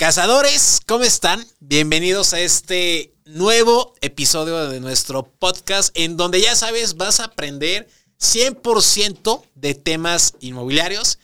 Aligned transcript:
Cazadores, 0.00 0.80
¿cómo 0.86 1.04
están? 1.04 1.46
Bienvenidos 1.58 2.32
a 2.32 2.40
este 2.40 3.12
nuevo 3.26 3.92
episodio 4.00 4.66
de 4.70 4.80
nuestro 4.80 5.24
podcast 5.24 5.94
en 5.94 6.16
donde 6.16 6.40
ya 6.40 6.56
sabes, 6.56 6.96
vas 6.96 7.20
a 7.20 7.24
aprender 7.24 7.86
100% 8.18 9.42
de 9.56 9.74
temas 9.74 10.36
inmobiliarios. 10.40 11.18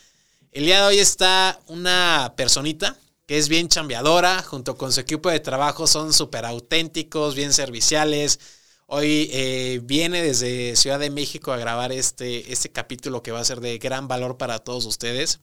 El 0.53 0.67
día 0.67 0.81
de 0.83 0.89
hoy 0.89 0.99
está 0.99 1.59
una 1.69 2.35
personita 2.37 2.99
que 3.25 3.39
es 3.39 3.49
bien 3.49 3.69
chambeadora, 3.69 4.43
junto 4.43 4.77
con 4.77 4.93
su 4.93 5.01
equipo 5.01 5.31
de 5.31 5.41
trabajo 5.41 5.87
son 5.87 6.13
súper 6.13 6.45
auténticos, 6.45 7.35
bien 7.35 7.55
serviciales. 7.55 8.41
Hoy 8.85 9.31
eh, 9.33 9.81
viene 9.85 10.21
desde 10.23 10.77
Ciudad 10.77 10.99
de 10.99 11.09
México 11.09 11.51
a 11.51 11.57
grabar 11.57 11.93
este, 11.93 12.53
este 12.53 12.71
capítulo 12.71 13.23
que 13.23 13.33
va 13.33 13.41
a 13.41 13.45
ser 13.47 13.61
de 13.61 13.79
gran 13.79 14.07
valor 14.07 14.37
para 14.37 14.59
todos 14.59 14.85
ustedes. 14.85 15.41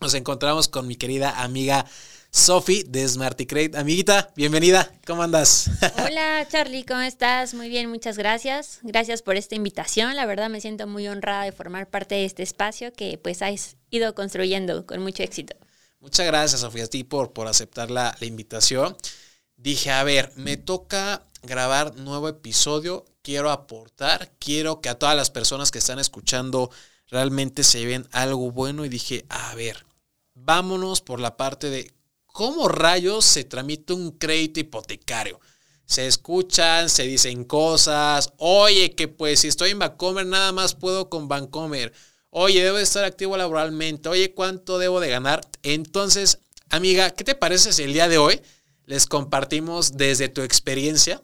Nos 0.00 0.14
encontramos 0.14 0.66
con 0.66 0.88
mi 0.88 0.96
querida 0.96 1.44
amiga 1.44 1.86
Sofi 2.34 2.82
de 2.88 3.06
Smarticrate. 3.06 3.76
Amiguita, 3.76 4.32
bienvenida, 4.34 4.90
¿cómo 5.06 5.22
andas? 5.22 5.70
Hola 6.02 6.48
Charlie, 6.50 6.82
¿cómo 6.82 7.02
estás? 7.02 7.52
Muy 7.52 7.68
bien, 7.68 7.90
muchas 7.90 8.16
gracias. 8.16 8.78
Gracias 8.82 9.20
por 9.20 9.36
esta 9.36 9.54
invitación. 9.54 10.16
La 10.16 10.24
verdad 10.24 10.48
me 10.48 10.62
siento 10.62 10.86
muy 10.86 11.06
honrada 11.08 11.44
de 11.44 11.52
formar 11.52 11.90
parte 11.90 12.14
de 12.14 12.24
este 12.24 12.42
espacio 12.42 12.90
que 12.94 13.18
pues 13.18 13.42
has 13.42 13.76
ido 13.90 14.14
construyendo 14.14 14.86
con 14.86 15.02
mucho 15.02 15.22
éxito. 15.22 15.54
Muchas 16.00 16.26
gracias, 16.26 16.62
Sofía, 16.62 16.84
a 16.84 16.86
ti 16.86 17.04
por, 17.04 17.34
por 17.34 17.48
aceptar 17.48 17.90
la, 17.90 18.16
la 18.18 18.26
invitación. 18.26 18.96
Dije, 19.56 19.90
a 19.90 20.02
ver, 20.02 20.32
me 20.34 20.56
toca 20.56 21.26
grabar 21.42 21.96
nuevo 21.96 22.28
episodio, 22.28 23.04
quiero 23.20 23.50
aportar, 23.50 24.32
quiero 24.38 24.80
que 24.80 24.88
a 24.88 24.98
todas 24.98 25.14
las 25.14 25.30
personas 25.30 25.70
que 25.70 25.80
están 25.80 25.98
escuchando 25.98 26.70
realmente 27.08 27.62
se 27.62 27.84
ven 27.84 28.08
algo 28.10 28.50
bueno 28.50 28.86
y 28.86 28.88
dije, 28.88 29.26
a 29.28 29.54
ver, 29.54 29.84
vámonos 30.32 31.02
por 31.02 31.20
la 31.20 31.36
parte 31.36 31.68
de 31.68 31.92
¿Cómo 32.32 32.66
rayos 32.66 33.26
se 33.26 33.44
tramita 33.44 33.92
un 33.92 34.12
crédito 34.12 34.58
hipotecario? 34.58 35.38
Se 35.84 36.06
escuchan, 36.06 36.88
se 36.88 37.02
dicen 37.02 37.44
cosas. 37.44 38.32
Oye, 38.38 38.94
que 38.94 39.06
pues 39.06 39.40
si 39.40 39.48
estoy 39.48 39.70
en 39.70 39.78
Bancomer, 39.78 40.24
nada 40.24 40.50
más 40.50 40.74
puedo 40.74 41.10
con 41.10 41.28
Bancomer. 41.28 41.92
Oye, 42.30 42.64
debo 42.64 42.78
estar 42.78 43.04
activo 43.04 43.36
laboralmente. 43.36 44.08
Oye, 44.08 44.32
¿cuánto 44.32 44.78
debo 44.78 45.00
de 45.00 45.10
ganar? 45.10 45.42
Entonces, 45.62 46.38
amiga, 46.70 47.10
¿qué 47.10 47.24
te 47.24 47.34
parece 47.34 47.74
si 47.74 47.82
el 47.82 47.92
día 47.92 48.08
de 48.08 48.16
hoy 48.16 48.40
les 48.86 49.04
compartimos 49.04 49.98
desde 49.98 50.30
tu 50.30 50.40
experiencia 50.40 51.22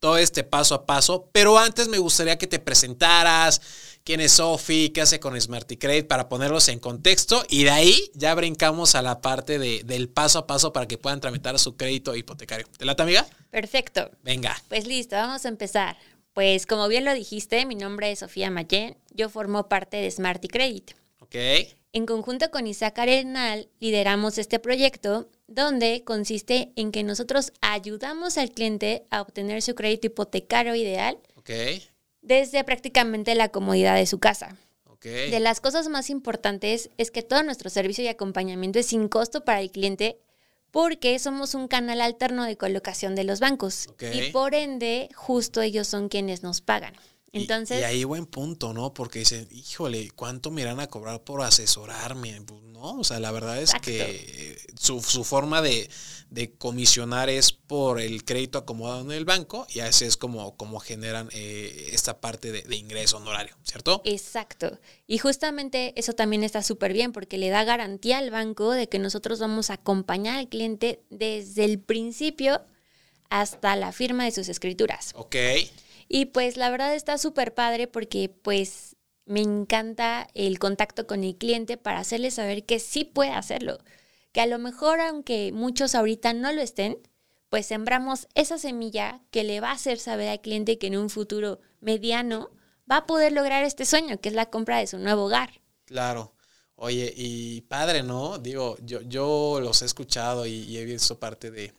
todo 0.00 0.18
este 0.18 0.42
paso 0.42 0.74
a 0.74 0.84
paso? 0.84 1.30
Pero 1.32 1.56
antes 1.56 1.86
me 1.86 1.98
gustaría 1.98 2.38
que 2.38 2.48
te 2.48 2.58
presentaras, 2.58 3.60
quién 4.04 4.20
es 4.20 4.32
Sofi, 4.32 4.90
qué 4.90 5.00
hace 5.00 5.18
con 5.18 5.40
Smarty 5.40 5.78
Credit 5.78 6.06
para 6.06 6.28
ponerlos 6.28 6.68
en 6.68 6.78
contexto 6.78 7.42
y 7.48 7.64
de 7.64 7.70
ahí 7.70 8.10
ya 8.14 8.34
brincamos 8.34 8.94
a 8.94 9.02
la 9.02 9.22
parte 9.22 9.58
de, 9.58 9.82
del 9.82 10.10
paso 10.10 10.38
a 10.38 10.46
paso 10.46 10.72
para 10.74 10.86
que 10.86 10.98
puedan 10.98 11.20
tramitar 11.20 11.58
su 11.58 11.76
crédito 11.76 12.14
hipotecario. 12.14 12.66
¿Te 12.76 12.84
lata, 12.84 13.02
amiga? 13.02 13.26
Perfecto. 13.50 14.10
Venga. 14.22 14.62
Pues 14.68 14.86
listo, 14.86 15.16
vamos 15.16 15.46
a 15.46 15.48
empezar. 15.48 15.96
Pues 16.34 16.66
como 16.66 16.86
bien 16.88 17.04
lo 17.04 17.14
dijiste, 17.14 17.64
mi 17.64 17.76
nombre 17.76 18.12
es 18.12 18.18
Sofía 18.18 18.50
Mayen, 18.50 18.96
yo 19.10 19.30
formo 19.30 19.68
parte 19.68 19.96
de 19.96 20.10
Smarty 20.10 20.48
Credit. 20.48 20.90
Ok. 21.20 21.36
En 21.92 22.06
conjunto 22.06 22.50
con 22.50 22.66
Isaac 22.66 22.98
Arenal 22.98 23.68
lideramos 23.80 24.36
este 24.36 24.58
proyecto 24.58 25.30
donde 25.46 26.02
consiste 26.04 26.72
en 26.76 26.90
que 26.90 27.04
nosotros 27.04 27.52
ayudamos 27.60 28.36
al 28.36 28.50
cliente 28.50 29.06
a 29.10 29.22
obtener 29.22 29.62
su 29.62 29.74
crédito 29.74 30.08
hipotecario 30.08 30.74
ideal 30.74 31.18
Ok. 31.36 31.50
Desde 32.24 32.64
prácticamente 32.64 33.34
la 33.34 33.50
comodidad 33.50 33.96
de 33.96 34.06
su 34.06 34.18
casa. 34.18 34.56
De 35.02 35.38
las 35.38 35.60
cosas 35.60 35.88
más 35.88 36.08
importantes 36.08 36.88
es 36.96 37.10
que 37.10 37.22
todo 37.22 37.42
nuestro 37.42 37.68
servicio 37.68 38.02
y 38.02 38.08
acompañamiento 38.08 38.78
es 38.78 38.86
sin 38.86 39.08
costo 39.08 39.44
para 39.44 39.60
el 39.60 39.70
cliente 39.70 40.18
porque 40.70 41.18
somos 41.18 41.54
un 41.54 41.68
canal 41.68 42.00
alterno 42.00 42.44
de 42.44 42.56
colocación 42.56 43.14
de 43.14 43.24
los 43.24 43.38
bancos 43.38 43.88
y 44.14 44.30
por 44.32 44.54
ende 44.54 45.10
justo 45.14 45.60
ellos 45.60 45.88
son 45.88 46.08
quienes 46.08 46.42
nos 46.42 46.62
pagan. 46.62 46.94
Y- 47.34 47.46
Y, 47.80 47.82
ahí 47.82 48.04
buen 48.04 48.26
punto, 48.26 48.72
¿no? 48.72 48.94
Porque 48.94 49.20
dicen, 49.20 49.48
híjole, 49.50 50.10
¿cuánto 50.12 50.50
me 50.50 50.62
irán 50.62 50.80
a 50.80 50.86
cobrar 50.86 51.22
por 51.22 51.42
asesorarme? 51.42 52.40
Pues 52.42 52.62
no, 52.62 52.98
o 53.00 53.04
sea, 53.04 53.18
la 53.20 53.30
verdad 53.32 53.60
es 53.60 53.70
Exacto. 53.70 53.86
que 53.86 54.56
su, 54.78 55.00
su 55.02 55.24
forma 55.24 55.60
de, 55.62 55.88
de 56.30 56.52
comisionar 56.52 57.30
es 57.30 57.52
por 57.52 58.00
el 58.00 58.24
crédito 58.24 58.58
acomodado 58.58 59.00
en 59.02 59.10
el 59.12 59.24
banco 59.24 59.66
y 59.72 59.80
así 59.80 60.04
es 60.04 60.16
como, 60.16 60.56
como 60.56 60.78
generan 60.80 61.28
eh, 61.32 61.90
esta 61.92 62.20
parte 62.20 62.52
de, 62.52 62.62
de 62.62 62.76
ingreso 62.76 63.16
honorario, 63.16 63.56
¿cierto? 63.64 64.02
Exacto. 64.04 64.78
Y 65.06 65.18
justamente 65.18 65.92
eso 65.96 66.12
también 66.12 66.44
está 66.44 66.62
súper 66.62 66.92
bien 66.92 67.12
porque 67.12 67.38
le 67.38 67.48
da 67.50 67.64
garantía 67.64 68.18
al 68.18 68.30
banco 68.30 68.70
de 68.70 68.88
que 68.88 68.98
nosotros 68.98 69.38
vamos 69.40 69.70
a 69.70 69.74
acompañar 69.74 70.38
al 70.38 70.48
cliente 70.48 71.02
desde 71.10 71.64
el 71.64 71.78
principio 71.80 72.62
hasta 73.30 73.74
la 73.74 73.90
firma 73.92 74.24
de 74.24 74.30
sus 74.30 74.48
escrituras. 74.48 75.10
Ok, 75.16 75.34
Y 76.08 76.26
pues 76.26 76.56
la 76.56 76.70
verdad 76.70 76.94
está 76.94 77.18
súper 77.18 77.54
padre 77.54 77.86
porque 77.86 78.28
pues 78.28 78.96
me 79.26 79.40
encanta 79.40 80.28
el 80.34 80.58
contacto 80.58 81.06
con 81.06 81.24
el 81.24 81.36
cliente 81.36 81.76
para 81.76 82.00
hacerle 82.00 82.30
saber 82.30 82.64
que 82.64 82.78
sí 82.78 83.04
puede 83.04 83.30
hacerlo. 83.30 83.78
Que 84.32 84.40
a 84.40 84.46
lo 84.46 84.58
mejor 84.58 85.00
aunque 85.00 85.52
muchos 85.52 85.94
ahorita 85.94 86.32
no 86.32 86.52
lo 86.52 86.60
estén, 86.60 86.98
pues 87.48 87.66
sembramos 87.66 88.28
esa 88.34 88.58
semilla 88.58 89.20
que 89.30 89.44
le 89.44 89.60
va 89.60 89.70
a 89.70 89.74
hacer 89.74 89.98
saber 89.98 90.28
al 90.28 90.40
cliente 90.40 90.78
que 90.78 90.88
en 90.88 90.96
un 90.96 91.08
futuro 91.08 91.60
mediano 91.80 92.50
va 92.90 92.98
a 92.98 93.06
poder 93.06 93.32
lograr 93.32 93.64
este 93.64 93.86
sueño, 93.86 94.20
que 94.20 94.28
es 94.28 94.34
la 94.34 94.50
compra 94.50 94.78
de 94.78 94.86
su 94.86 94.98
nuevo 94.98 95.26
hogar. 95.26 95.60
claro. 95.84 96.32
Oye, 96.76 97.14
y 97.16 97.60
padre, 97.62 98.02
¿no? 98.02 98.38
Digo, 98.38 98.76
yo, 98.82 99.00
yo 99.02 99.60
los 99.62 99.80
he 99.82 99.84
escuchado 99.84 100.44
y, 100.44 100.76
he 100.76 100.84
visto 100.84 101.20
parte 101.20 101.52
de 101.52 101.72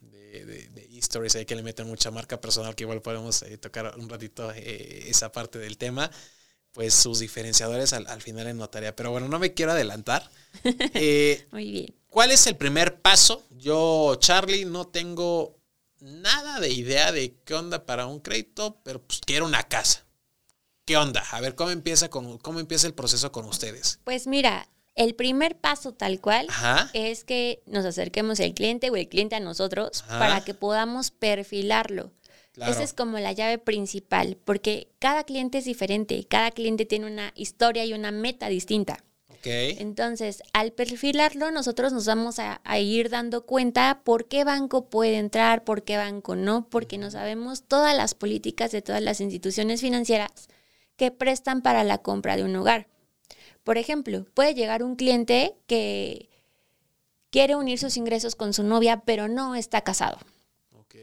stories 1.16 1.36
ahí 1.36 1.46
que 1.46 1.56
le 1.56 1.64
meten 1.64 1.88
mucha 1.88 2.12
marca 2.12 2.42
personal, 2.42 2.76
que 2.76 2.84
igual 2.84 3.02
podemos 3.02 3.42
eh, 3.44 3.58
tocar 3.58 3.96
un 3.98 4.10
ratito 4.10 4.52
eh, 4.54 5.06
esa 5.08 5.32
parte 5.32 5.60
del 5.60 5.78
tema. 5.78 6.12
Pues 6.72 6.94
sus 6.94 7.20
diferenciadores 7.20 7.94
al, 7.94 8.06
al 8.08 8.22
final 8.22 8.48
en 8.48 8.58
notaría. 8.58 8.94
Pero 8.94 9.12
bueno, 9.12 9.30
no 9.30 9.40
me 9.40 9.54
quiero 9.54 9.72
adelantar. 9.72 10.30
Eh, 10.94 11.48
Muy 11.52 11.72
bien. 11.72 11.96
¿Cuál 12.10 12.32
es 12.32 12.48
el 12.48 12.56
primer 12.58 13.02
paso? 13.02 13.44
Yo, 13.52 14.16
Charlie, 14.20 14.66
no 14.66 14.88
tengo 14.88 15.58
nada 16.00 16.60
de 16.60 16.70
idea 16.70 17.12
de 17.12 17.38
qué 17.46 17.54
onda 17.54 17.86
para 17.86 18.08
un 18.08 18.20
crédito, 18.20 18.82
pero 18.84 19.02
pues 19.02 19.22
quiero 19.26 19.46
una 19.46 19.64
casa. 19.64 20.06
¿Qué 20.86 20.98
onda? 20.98 21.24
A 21.32 21.42
ver, 21.42 21.56
¿cómo 21.56 21.72
empieza, 21.72 22.10
con, 22.10 22.38
cómo 22.38 22.60
empieza 22.60 22.88
el 22.88 22.94
proceso 22.94 23.32
con 23.32 23.46
ustedes? 23.46 24.00
Pues 24.04 24.28
mira, 24.28 24.70
el 24.96 25.14
primer 25.14 25.58
paso 25.58 25.94
tal 25.94 26.22
cual 26.22 26.48
Ajá. 26.50 26.90
es 26.94 27.24
que 27.24 27.62
nos 27.66 27.86
acerquemos 27.86 28.40
el 28.40 28.54
cliente 28.54 28.90
o 28.90 28.96
el 28.96 29.10
cliente 29.10 29.36
a 29.36 29.42
nosotros 29.42 30.04
Ajá. 30.08 30.20
para 30.20 30.44
que 30.44 30.54
podamos 30.54 31.12
perfilarlo. 31.12 32.12
Claro. 32.54 32.72
Esa 32.72 32.84
es 32.84 32.94
como 32.94 33.20
la 33.20 33.34
llave 33.34 33.58
principal, 33.58 34.38
porque 34.46 34.88
cada 35.00 35.26
cliente 35.26 35.58
es 35.58 35.66
diferente, 35.66 36.26
cada 36.26 36.52
cliente 36.52 36.86
tiene 36.86 37.06
una 37.06 37.34
historia 37.36 37.84
y 37.84 37.94
una 37.94 38.12
meta 38.12 38.48
distinta. 38.48 39.04
Ok. 39.30 39.46
Entonces, 39.46 40.42
al 40.54 40.72
perfilarlo, 40.72 41.52
nosotros 41.52 41.92
nos 41.92 42.06
vamos 42.06 42.40
a, 42.40 42.62
a 42.64 42.80
ir 42.80 43.10
dando 43.10 43.46
cuenta 43.46 44.02
por 44.06 44.30
qué 44.30 44.46
banco 44.46 44.90
puede 44.90 45.18
entrar, 45.18 45.66
por 45.66 45.84
qué 45.84 45.98
banco 45.98 46.38
no, 46.38 46.70
porque 46.70 46.98
no 46.98 47.12
sabemos 47.12 47.64
todas 47.64 47.96
las 47.96 48.14
políticas 48.16 48.72
de 48.72 48.82
todas 48.82 49.02
las 49.02 49.20
instituciones 49.20 49.82
financieras 49.82 50.48
que 50.96 51.12
prestan 51.12 51.62
para 51.62 51.84
la 51.84 51.98
compra 51.98 52.38
de 52.38 52.46
un 52.46 52.56
hogar. 52.56 52.88
Por 53.66 53.80
ejemplo, 53.80 54.28
puede 54.36 54.54
llegar 54.54 54.84
un 54.84 54.96
cliente 54.96 55.56
que 55.66 56.30
quiere 57.32 57.56
unir 57.56 57.80
sus 57.80 57.98
ingresos 57.98 58.36
con 58.36 58.54
su 58.54 58.62
novia, 58.62 59.02
pero 59.06 59.28
no 59.28 59.56
está 59.56 59.82
casado. 59.82 60.20
Ok. 60.80 60.96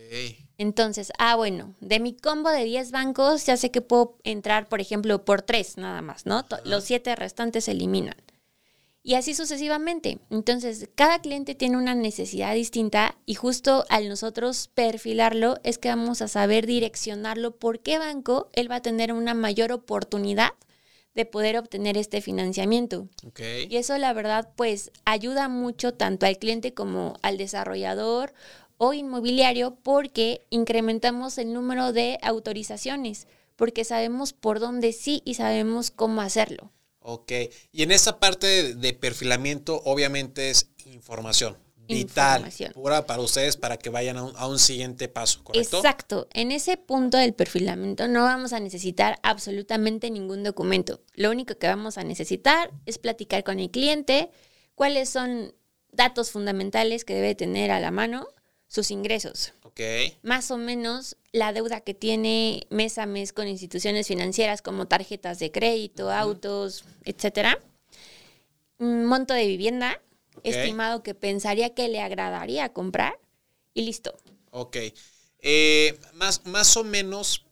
Entonces, 0.59 1.13
ah, 1.19 1.35
bueno, 1.35 1.75
de 1.81 1.99
mi 1.99 2.15
combo 2.15 2.51
de 2.51 2.63
10 2.63 2.93
bancos 2.93 3.45
ya 3.47 3.57
sé 3.57 3.73
que 3.73 3.81
puedo 3.81 4.17
entrar, 4.23 4.69
por 4.69 4.81
ejemplo, 4.81 5.25
por 5.25 5.43
3 5.43 5.77
nada 5.79 6.03
más, 6.03 6.25
¿no? 6.25 6.47
Los 6.65 6.85
7 6.85 7.17
restantes 7.17 7.65
se 7.65 7.73
eliminan. 7.73 8.15
Y 9.03 9.15
así 9.15 9.35
sucesivamente. 9.35 10.21
Entonces, 10.31 10.89
cada 10.95 11.19
cliente 11.19 11.57
tiene 11.57 11.79
una 11.79 11.97
necesidad 11.97 12.55
distinta 12.55 13.17
y 13.27 13.35
justo 13.35 13.85
al 13.89 14.09
nosotros 14.09 14.71
perfilarlo 14.73 15.59
es 15.65 15.79
que 15.79 15.89
vamos 15.89 16.23
a 16.23 16.29
saber 16.29 16.67
direccionarlo 16.67 17.57
por 17.57 17.81
qué 17.81 17.99
banco 17.99 18.51
él 18.53 18.71
va 18.71 18.77
a 18.77 18.83
tener 18.83 19.13
una 19.13 19.35
mayor 19.35 19.73
oportunidad 19.73 20.53
de 21.15 21.27
poder 21.27 21.59
obtener 21.59 21.97
este 21.97 22.21
financiamiento. 22.21 23.09
Y 23.69 23.77
eso 23.77 23.97
la 23.99 24.13
verdad 24.13 24.51
pues 24.57 24.91
ayuda 25.05 25.49
mucho 25.49 25.95
tanto 25.95 26.27
al 26.27 26.39
cliente 26.39 26.75
como 26.75 27.17
al 27.23 27.37
desarrollador 27.37 28.33
o 28.79 28.93
inmobiliario 28.95 29.77
porque 29.83 30.47
incrementamos 30.51 31.39
el 31.39 31.53
número 31.53 31.93
de 31.93 32.19
autorizaciones, 32.23 33.27
porque 33.57 33.85
sabemos 33.85 34.33
por 34.33 34.59
dónde 34.59 34.93
sí 34.93 35.23
y 35.25 35.35
sabemos 35.35 35.91
cómo 35.91 36.21
hacerlo. 36.21 36.73
Ok. 37.01 37.33
Y 37.73 37.83
en 37.83 37.91
esta 37.91 38.19
parte 38.19 38.75
de 38.75 38.93
perfilamiento, 38.95 39.83
obviamente 39.85 40.51
es 40.51 40.69
información 40.87 41.57
vital, 41.95 42.53
pura 42.75 43.07
para 43.07 43.23
ustedes, 43.23 43.57
para 43.57 43.77
que 43.77 43.91
vayan 43.91 44.17
a 44.17 44.25
un, 44.25 44.33
a 44.37 44.47
un 44.47 44.59
siguiente 44.59 45.09
paso, 45.09 45.43
¿correcto? 45.45 45.77
Exacto. 45.79 46.29
En 46.33 46.53
ese 46.53 46.77
punto 46.77 47.17
del 47.19 47.35
perfilamiento 47.35 48.09
no 48.09 48.23
vamos 48.23 48.53
a 48.53 48.61
necesitar 48.61 49.19
absolutamente 49.23 50.11
ningún 50.11 50.43
documento. 50.43 51.01
Lo 51.15 51.31
único 51.31 51.57
que 51.57 51.67
vamos 51.67 51.99
a 51.99 52.05
necesitar 52.05 52.71
es 52.87 52.99
platicar 52.99 53.45
con 53.45 53.61
el 53.61 53.71
cliente 53.71 54.31
cuáles 54.75 55.09
son 55.09 55.55
datos 55.93 56.31
fundamentales 56.31 57.05
que 57.05 57.15
debe 57.15 57.35
tener 57.35 57.71
a 57.71 57.81
la 57.81 57.91
mano, 57.91 58.27
sus 58.67 58.91
ingresos. 58.91 59.53
Más 60.23 60.51
o 60.51 60.59
menos 60.59 61.17
la 61.33 61.53
deuda 61.53 61.81
que 61.81 61.95
tiene 61.95 62.67
mes 62.71 62.99
a 62.99 63.07
mes 63.07 63.33
con 63.33 63.49
instituciones 63.49 64.07
financieras 64.07 64.63
como 64.63 64.87
tarjetas 64.87 65.39
de 65.39 65.51
crédito, 65.51 66.11
autos, 66.11 66.85
etcétera. 67.05 67.59
Monto 68.79 69.35
de 69.35 69.47
vivienda 69.47 70.01
Estimado 70.45 71.03
que 71.03 71.15
pensaría 71.15 71.75
que 71.75 71.89
le 71.89 72.01
agradaría 72.01 72.73
comprar 72.73 73.19
y 73.75 73.83
listo. 73.83 74.17
Ok. 74.51 74.77
Eh, 75.41 75.99
más, 76.15 76.45
más 76.47 76.77
o 76.77 76.85
menos 76.85 77.45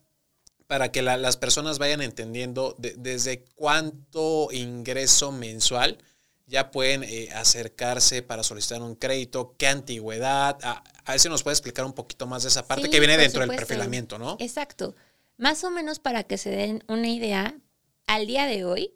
para 0.66 0.92
que 0.92 1.02
la- 1.02 1.16
las 1.16 1.36
personas 1.36 1.78
vayan 1.78 2.00
entendiendo 2.02 2.76
de- 2.78 2.94
desde 2.96 3.44
cuánto 3.56 4.48
ingreso 4.52 5.32
mensual 5.32 5.98
ya 6.46 6.70
pueden 6.70 7.04
eh, 7.04 7.28
acercarse 7.34 8.22
para 8.22 8.42
solicitar 8.42 8.82
un 8.82 8.94
crédito, 8.96 9.54
qué 9.58 9.68
antigüedad. 9.68 10.58
A, 10.62 10.82
a 11.04 11.12
ver 11.12 11.20
si 11.20 11.28
nos 11.28 11.42
puede 11.42 11.54
explicar 11.54 11.84
un 11.84 11.92
poquito 11.92 12.26
más 12.26 12.42
de 12.42 12.48
esa 12.48 12.66
parte 12.66 12.84
Sí, 12.84 12.90
que 12.90 13.00
viene 13.00 13.16
dentro 13.16 13.40
del 13.40 13.50
perfilamiento, 13.56 14.18
¿no? 14.18 14.36
Exacto. 14.40 14.94
Más 15.36 15.64
o 15.64 15.70
menos 15.70 15.98
para 16.00 16.24
que 16.24 16.38
se 16.38 16.50
den 16.50 16.84
una 16.88 17.08
idea, 17.08 17.58
al 18.06 18.26
día 18.26 18.46
de 18.46 18.64
hoy, 18.64 18.94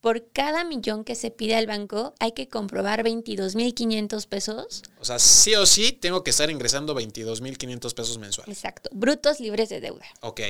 por 0.00 0.30
cada 0.32 0.62
millón 0.64 1.04
que 1.04 1.14
se 1.14 1.30
pide 1.30 1.56
al 1.56 1.66
banco, 1.66 2.14
hay 2.20 2.32
que 2.32 2.48
comprobar 2.48 3.02
22.500 3.02 4.26
pesos. 4.28 4.82
O 5.00 5.04
sea, 5.04 5.18
sí 5.18 5.54
o 5.54 5.66
sí 5.66 5.92
tengo 5.92 6.22
que 6.22 6.30
estar 6.30 6.50
ingresando 6.50 6.94
22.500 6.94 7.94
pesos 7.94 8.18
mensuales. 8.18 8.56
Exacto. 8.56 8.90
Brutos 8.92 9.40
libres 9.40 9.68
de 9.68 9.80
deuda. 9.80 10.06
Ok, 10.20 10.40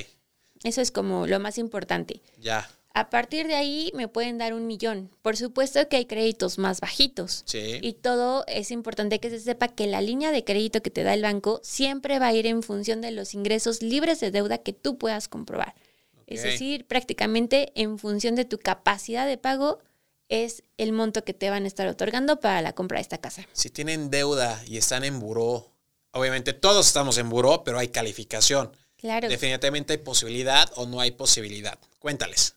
Eso 0.64 0.80
es 0.80 0.90
como 0.90 1.26
lo 1.26 1.38
más 1.40 1.58
importante. 1.58 2.20
ya. 2.40 2.68
A 2.98 3.10
partir 3.10 3.46
de 3.46 3.54
ahí 3.54 3.92
me 3.94 4.08
pueden 4.08 4.38
dar 4.38 4.54
un 4.54 4.66
millón. 4.66 5.10
Por 5.20 5.36
supuesto 5.36 5.86
que 5.86 5.96
hay 5.96 6.06
créditos 6.06 6.56
más 6.56 6.80
bajitos. 6.80 7.42
Sí. 7.44 7.78
Y 7.82 7.92
todo 7.92 8.42
es 8.46 8.70
importante 8.70 9.20
que 9.20 9.28
se 9.28 9.38
sepa 9.38 9.68
que 9.68 9.86
la 9.86 10.00
línea 10.00 10.32
de 10.32 10.44
crédito 10.44 10.80
que 10.80 10.88
te 10.88 11.02
da 11.02 11.12
el 11.12 11.20
banco 11.20 11.60
siempre 11.62 12.18
va 12.18 12.28
a 12.28 12.32
ir 12.32 12.46
en 12.46 12.62
función 12.62 13.02
de 13.02 13.10
los 13.10 13.34
ingresos 13.34 13.82
libres 13.82 14.20
de 14.20 14.30
deuda 14.30 14.56
que 14.56 14.72
tú 14.72 14.96
puedas 14.96 15.28
comprobar. 15.28 15.74
Es 16.26 16.42
decir, 16.42 16.86
prácticamente 16.86 17.72
en 17.76 17.98
función 17.98 18.34
de 18.34 18.44
tu 18.44 18.58
capacidad 18.58 19.26
de 19.26 19.38
pago 19.38 19.78
es 20.28 20.64
el 20.76 20.92
monto 20.92 21.24
que 21.24 21.34
te 21.34 21.50
van 21.50 21.64
a 21.64 21.66
estar 21.68 21.86
otorgando 21.86 22.40
para 22.40 22.62
la 22.62 22.72
compra 22.72 22.98
de 22.98 23.02
esta 23.02 23.18
casa. 23.18 23.46
Si 23.52 23.70
tienen 23.70 24.10
deuda 24.10 24.60
y 24.66 24.76
están 24.76 25.04
en 25.04 25.20
buró, 25.20 25.72
obviamente 26.10 26.52
todos 26.52 26.88
estamos 26.88 27.16
en 27.18 27.28
buró, 27.28 27.62
pero 27.62 27.78
hay 27.78 27.88
calificación. 27.88 28.76
Claro. 28.96 29.28
Definitivamente 29.28 29.92
hay 29.92 29.98
posibilidad 29.98 30.68
o 30.74 30.86
no 30.86 31.00
hay 31.00 31.12
posibilidad. 31.12 31.78
Cuéntales. 32.00 32.55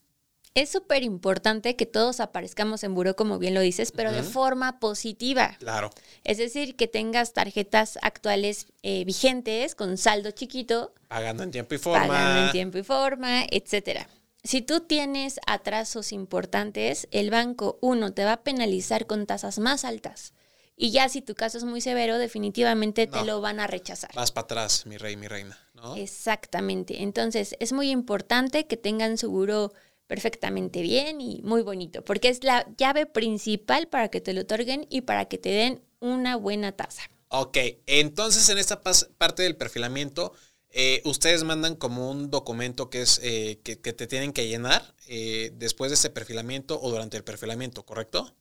Es 0.55 0.69
súper 0.69 1.03
importante 1.03 1.75
que 1.75 1.85
todos 1.85 2.19
aparezcamos 2.19 2.83
en 2.83 2.95
buró, 2.95 3.15
como 3.15 3.37
bien 3.37 3.53
lo 3.53 3.61
dices, 3.61 3.91
pero 3.91 4.11
de 4.11 4.23
forma 4.23 4.79
positiva. 4.79 5.55
Claro. 5.59 5.91
Es 6.23 6.37
decir, 6.37 6.75
que 6.75 6.87
tengas 6.87 7.33
tarjetas 7.33 7.99
actuales 8.01 8.67
eh, 8.81 9.05
vigentes 9.05 9.75
con 9.75 9.97
saldo 9.97 10.31
chiquito, 10.31 10.93
Pagando 11.07 11.43
en 11.43 11.51
tiempo 11.51 11.75
y 11.75 11.77
forma. 11.77 12.07
pagando 12.07 12.45
en 12.45 12.51
tiempo 12.51 12.77
y 12.77 12.83
forma, 12.83 13.43
etcétera. 13.49 14.07
Si 14.43 14.61
tú 14.61 14.81
tienes 14.81 15.39
atrasos 15.45 16.11
importantes, 16.11 17.07
el 17.11 17.29
banco, 17.29 17.77
uno, 17.81 18.13
te 18.13 18.23
va 18.25 18.33
a 18.33 18.43
penalizar 18.43 19.05
con 19.05 19.25
tasas 19.25 19.59
más 19.59 19.85
altas. 19.85 20.33
Y 20.81 20.91
ya 20.91 21.09
si 21.09 21.21
tu 21.21 21.35
caso 21.35 21.57
es 21.57 21.65
muy 21.65 21.81
severo, 21.81 22.17
definitivamente 22.17 23.05
te 23.05 23.25
lo 23.25 23.41
van 23.41 23.59
a 23.59 23.67
rechazar. 23.67 24.11
Vas 24.15 24.31
para 24.31 24.45
atrás, 24.45 24.85
mi 24.85 24.97
rey, 24.97 25.17
mi 25.17 25.27
reina. 25.27 25.59
¿no? 25.73 25.97
Exactamente. 25.97 27.03
Entonces, 27.03 27.57
es 27.59 27.73
muy 27.73 27.91
importante 27.91 28.65
que 28.65 28.77
tengan 28.77 29.17
su 29.17 29.29
buró 29.29 29.73
perfectamente 30.09 30.81
bien 30.81 31.21
y 31.21 31.41
muy 31.43 31.61
bonito, 31.61 32.03
porque 32.03 32.29
es 32.29 32.43
la 32.43 32.65
llave 32.77 33.05
principal 33.05 33.87
para 33.87 34.09
que 34.09 34.21
te 34.21 34.33
lo 34.33 34.41
otorguen 34.41 34.87
y 34.89 35.01
para 35.01 35.25
que 35.25 35.37
te 35.37 35.49
den 35.49 35.81
una 36.01 36.35
buena 36.35 36.71
tasa. 36.71 37.03
Ok, 37.29 37.57
entonces 37.85 38.49
en 38.49 38.57
esta 38.57 38.81
parte 38.81 39.43
del 39.43 39.55
perfilamiento, 39.55 40.33
eh, 40.71 41.01
ustedes 41.05 41.43
mandan 41.43 41.75
como 41.75 42.09
un 42.09 42.31
documento 42.31 42.89
que 42.89 43.03
es 43.03 43.19
eh, 43.23 43.59
que, 43.63 43.79
que 43.79 43.93
te 43.93 44.07
tienen 44.07 44.33
que 44.33 44.47
llenar 44.47 44.95
eh, 45.07 45.51
después 45.53 45.91
de 45.91 45.95
este 45.95 46.09
perfilamiento 46.09 46.79
o 46.81 46.89
durante 46.89 47.17
el 47.17 47.23
perfilamiento, 47.23 47.85
¿correcto? 47.85 48.33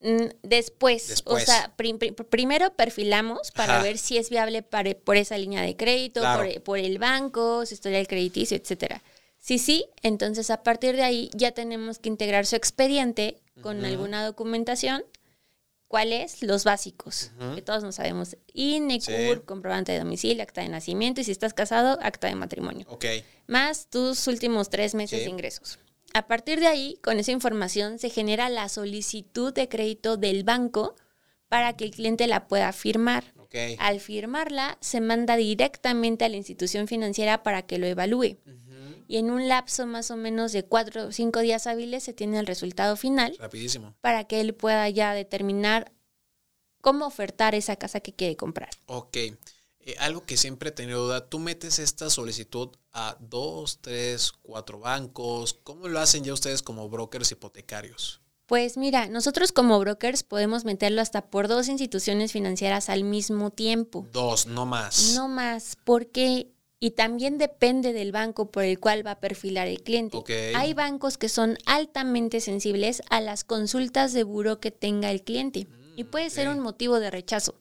Mm, 0.00 0.26
Después, 0.42 1.08
Después. 1.08 1.42
o 1.42 1.46
sea, 1.46 1.74
prim- 1.76 1.98
prim- 1.98 2.14
primero 2.14 2.74
perfilamos 2.76 3.50
para 3.50 3.74
Ajá. 3.74 3.82
ver 3.82 3.98
si 3.98 4.18
es 4.18 4.30
viable 4.30 4.62
para- 4.62 4.94
por 4.94 5.16
esa 5.16 5.38
línea 5.38 5.62
de 5.62 5.76
crédito, 5.76 6.20
Claro. 6.20 6.44
por, 6.44 6.62
por 6.62 6.78
el 6.78 6.98
banco, 6.98 7.66
su 7.66 7.74
historial 7.74 8.06
crediticio, 8.06 8.56
etcétera. 8.56 9.02
Si 9.46 9.58
sí, 9.60 9.86
entonces 10.02 10.50
a 10.50 10.64
partir 10.64 10.96
de 10.96 11.04
ahí 11.04 11.30
ya 11.32 11.52
tenemos 11.52 12.00
que 12.00 12.08
integrar 12.08 12.46
su 12.46 12.56
expediente 12.56 13.40
con 13.62 13.84
alguna 13.84 14.26
documentación. 14.26 15.04
¿Cuáles? 15.86 16.42
Los 16.42 16.64
básicos, 16.64 17.30
que 17.54 17.62
todos 17.62 17.84
no 17.84 17.92
sabemos. 17.92 18.36
INE, 18.52 19.00
Sí. 19.00 19.12
CUR, 19.28 19.44
comprobante 19.44 19.92
de 19.92 20.00
domicilio, 20.00 20.42
acta 20.42 20.62
de 20.62 20.68
nacimiento 20.68 21.20
y 21.20 21.24
si 21.24 21.30
estás 21.30 21.54
casado, 21.54 21.96
acta 22.02 22.26
de 22.26 22.34
matrimonio 22.34 22.86
Ok, 22.90 23.04
más 23.46 23.88
tus 23.88 24.26
últimos 24.26 24.68
tres 24.68 24.96
meses 24.96 25.20
Sí. 25.20 25.24
de 25.26 25.30
ingresos. 25.30 25.78
A 26.12 26.26
partir 26.26 26.58
de 26.58 26.66
ahí, 26.66 26.98
con 27.04 27.20
esa 27.20 27.30
información 27.30 28.00
se 28.00 28.10
genera 28.10 28.48
la 28.48 28.68
solicitud 28.68 29.54
de 29.54 29.68
crédito 29.68 30.16
del 30.16 30.42
banco 30.42 30.96
para 31.46 31.76
que 31.76 31.84
el 31.84 31.92
cliente 31.92 32.26
la 32.26 32.48
pueda 32.48 32.72
firmar. 32.72 33.32
Al 33.78 34.00
firmarla, 34.00 34.76
se 34.80 35.00
manda 35.00 35.36
directamente 35.36 36.24
a 36.26 36.28
la 36.28 36.36
institución 36.36 36.88
financiera 36.88 37.42
para 37.44 37.62
que 37.62 37.78
lo 37.78 37.86
evalúe. 37.86 38.36
Y 39.06 39.18
en 39.18 39.30
un 39.30 39.48
lapso 39.48 39.86
más 39.86 40.10
o 40.10 40.16
menos 40.16 40.52
de 40.52 40.64
cuatro 40.64 41.06
o 41.06 41.12
cinco 41.12 41.40
días 41.40 41.66
hábiles 41.66 42.02
se 42.04 42.12
tiene 42.12 42.38
el 42.38 42.46
resultado 42.46 42.96
final 42.96 43.36
Rapidísimo. 43.38 43.94
para 44.00 44.24
que 44.24 44.40
él 44.40 44.54
pueda 44.54 44.88
ya 44.88 45.12
determinar 45.14 45.92
cómo 46.80 47.06
ofertar 47.06 47.54
esa 47.54 47.76
casa 47.76 48.00
que 48.00 48.14
quiere 48.14 48.36
comprar. 48.36 48.70
Ok. 48.86 49.16
Eh, 49.16 49.94
algo 50.00 50.24
que 50.24 50.36
siempre 50.36 50.70
he 50.70 50.72
tenido 50.72 51.04
duda, 51.04 51.28
tú 51.28 51.38
metes 51.38 51.78
esta 51.78 52.10
solicitud 52.10 52.70
a 52.92 53.16
dos, 53.20 53.78
tres, 53.80 54.32
cuatro 54.42 54.80
bancos. 54.80 55.54
¿Cómo 55.62 55.86
lo 55.86 56.00
hacen 56.00 56.24
ya 56.24 56.32
ustedes 56.32 56.62
como 56.62 56.88
brokers 56.88 57.30
hipotecarios? 57.30 58.20
Pues 58.46 58.76
mira, 58.76 59.08
nosotros 59.08 59.52
como 59.52 59.78
brokers 59.78 60.22
podemos 60.22 60.64
meterlo 60.64 61.02
hasta 61.02 61.30
por 61.30 61.48
dos 61.48 61.68
instituciones 61.68 62.32
financieras 62.32 62.88
al 62.88 63.04
mismo 63.04 63.50
tiempo. 63.50 64.06
Dos, 64.12 64.46
no 64.46 64.66
más. 64.66 65.14
No 65.14 65.28
más, 65.28 65.76
porque 65.84 66.52
y 66.78 66.90
también 66.92 67.38
depende 67.38 67.92
del 67.92 68.12
banco 68.12 68.50
por 68.50 68.64
el 68.64 68.78
cual 68.78 69.06
va 69.06 69.12
a 69.12 69.20
perfilar 69.20 69.66
el 69.66 69.82
cliente. 69.82 70.18
Hay 70.54 70.74
bancos 70.74 71.16
que 71.16 71.28
son 71.28 71.56
altamente 71.64 72.40
sensibles 72.40 73.02
a 73.10 73.20
las 73.20 73.44
consultas 73.44 74.12
de 74.12 74.24
buro 74.24 74.60
que 74.60 74.70
tenga 74.70 75.10
el 75.10 75.22
cliente 75.22 75.66
y 75.96 76.04
puede 76.04 76.28
ser 76.30 76.48
Mm, 76.48 76.52
un 76.52 76.60
motivo 76.60 77.00
de 77.00 77.10
rechazo. 77.10 77.54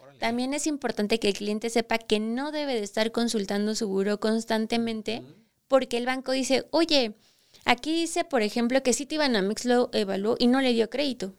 Órale. 0.00 0.18
También 0.20 0.54
es 0.54 0.66
importante 0.68 1.18
que 1.18 1.28
el 1.28 1.34
cliente 1.34 1.70
sepa 1.70 1.98
que 1.98 2.20
no 2.20 2.52
debe 2.52 2.74
de 2.74 2.84
estar 2.84 3.10
consultando 3.10 3.74
su 3.74 3.88
buro 3.88 4.20
constantemente 4.20 5.22
porque 5.66 5.96
el 5.96 6.06
banco 6.06 6.32
dice, 6.32 6.66
oye, 6.70 7.16
aquí 7.64 7.92
dice, 7.92 8.24
por 8.24 8.42
ejemplo, 8.42 8.82
que 8.82 8.92
Citibanamex 8.92 9.64
lo 9.64 9.90
evaluó 9.92 10.36
y 10.38 10.46
no 10.46 10.60
le 10.60 10.72
dio 10.72 10.88
crédito. 10.90 11.34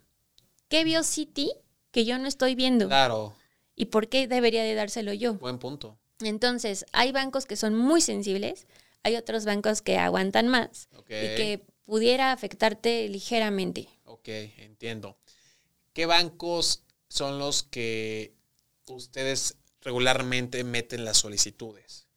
¿Qué 0.67 0.83
vio 0.83 1.03
Citi 1.03 1.53
que 1.91 2.03
yo 2.03 2.17
no 2.17 2.27
estoy 2.27 2.55
viendo? 2.55 2.87
Claro, 2.87 3.35
¿Y 3.75 3.85
por 3.85 4.07
qué 4.09 4.27
debería 4.27 4.63
de 4.63 4.75
dárselo 4.75 5.13
yo? 5.13 5.35
buen 5.35 5.57
punto. 5.59 5.97
Entonces, 6.25 6.85
hay 6.91 7.11
bancos 7.11 7.45
que 7.45 7.55
son 7.55 7.75
muy 7.75 8.01
sensibles, 8.01 8.67
hay 9.03 9.15
otros 9.15 9.45
bancos 9.45 9.81
que 9.81 9.97
aguantan 9.97 10.47
más 10.47 10.87
y 11.07 11.35
que 11.35 11.65
pudiera 11.85 12.31
afectarte 12.31 13.07
ligeramente. 13.09 13.89
Ok, 14.05 14.27
entiendo. 14.27 15.17
¿Qué 15.93 16.05
bancos 16.05 16.83
son 17.09 17.39
los 17.39 17.63
que 17.63 18.33
ustedes 18.87 19.57
regularmente 19.81 20.63
meten 20.63 21.05
las 21.05 21.17
solicitudes? 21.17 22.07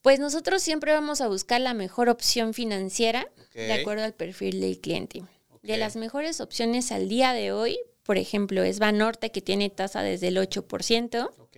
Pues 0.00 0.18
nosotros 0.18 0.62
siempre 0.62 0.92
vamos 0.92 1.20
a 1.20 1.28
buscar 1.28 1.60
la 1.60 1.74
mejor 1.74 2.08
opción 2.08 2.54
financiera 2.54 3.30
de 3.54 3.72
acuerdo 3.72 4.02
al 4.02 4.14
perfil 4.14 4.60
del 4.60 4.80
cliente. 4.80 5.22
De 5.62 5.76
las 5.76 5.94
mejores 5.94 6.40
opciones 6.40 6.90
al 6.90 7.08
día 7.08 7.32
de 7.32 7.52
hoy, 7.52 7.78
por 8.02 8.18
ejemplo, 8.18 8.64
es 8.64 8.80
Banorte 8.80 9.30
que 9.30 9.40
tiene 9.40 9.70
tasa 9.70 10.02
desde 10.02 10.28
el 10.28 10.38
8%, 10.38 11.30
Ok, 11.38 11.56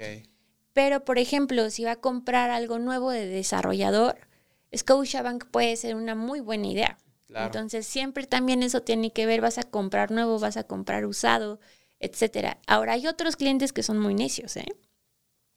pero 0.74 1.04
por 1.04 1.18
ejemplo, 1.18 1.70
si 1.70 1.84
va 1.84 1.92
a 1.92 1.96
comprar 2.00 2.50
algo 2.50 2.78
nuevo 2.78 3.10
de 3.10 3.26
desarrollador, 3.26 4.18
Scotiabank 4.76 5.46
puede 5.46 5.76
ser 5.76 5.94
una 5.94 6.14
muy 6.14 6.40
buena 6.40 6.66
idea. 6.66 6.98
claro. 7.26 7.46
Entonces, 7.46 7.86
siempre 7.86 8.26
también 8.26 8.62
eso 8.62 8.82
tiene 8.82 9.12
que 9.12 9.26
ver, 9.26 9.40
vas 9.40 9.58
a 9.58 9.62
comprar 9.64 10.10
nuevo, 10.10 10.38
vas 10.38 10.56
a 10.56 10.64
comprar 10.64 11.06
usado, 11.06 11.60
etcétera. 12.00 12.58
Ahora, 12.66 12.94
hay 12.94 13.06
otros 13.06 13.36
clientes 13.36 13.72
que 13.72 13.82
son 13.82 13.98
muy 14.00 14.14
necios, 14.14 14.56
¿eh? 14.56 14.66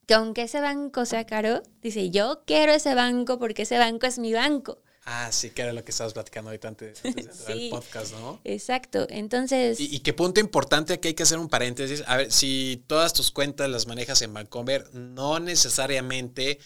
Que 0.06 0.14
aunque 0.14 0.42
ese 0.42 0.60
banco 0.60 1.04
sea 1.04 1.26
caro, 1.26 1.62
dice, 1.82 2.10
yo 2.10 2.42
quiero 2.46 2.72
ese 2.72 2.94
banco 2.94 3.38
porque 3.38 3.62
ese 3.62 3.78
banco 3.78 4.06
es 4.06 4.18
mi 4.18 4.32
banco. 4.32 4.82
Ah, 5.10 5.32
sí, 5.32 5.50
que 5.50 5.62
era 5.62 5.72
lo 5.72 5.82
que 5.84 5.90
estabas 5.90 6.12
platicando 6.12 6.50
ahorita 6.50 6.68
antes, 6.68 7.04
antes 7.04 7.14
de 7.26 7.30
entrar 7.30 7.50
al 7.52 7.58
Sí. 7.58 7.68
podcast, 7.70 8.12
¿no? 8.12 8.40
Exacto. 8.44 9.06
Entonces, 9.08 9.80
Y, 9.80 9.94
y 9.96 10.00
qué 10.00 10.12
punto 10.12 10.40
importante 10.40 10.92
aquí 10.92 11.08
hay 11.08 11.14
que 11.14 11.22
hacer 11.22 11.38
un 11.38 11.48
paréntesis. 11.48 12.02
A 12.06 12.16
ver, 12.18 12.32
si 12.32 12.84
todas 12.86 13.12
tus 13.12 13.30
cuentas 13.30 13.68
las 13.70 13.86
manejas 13.86 14.20
en 14.22 14.34
Bancomer, 14.34 14.84
no 14.92 15.40
necesariamente 15.40 16.58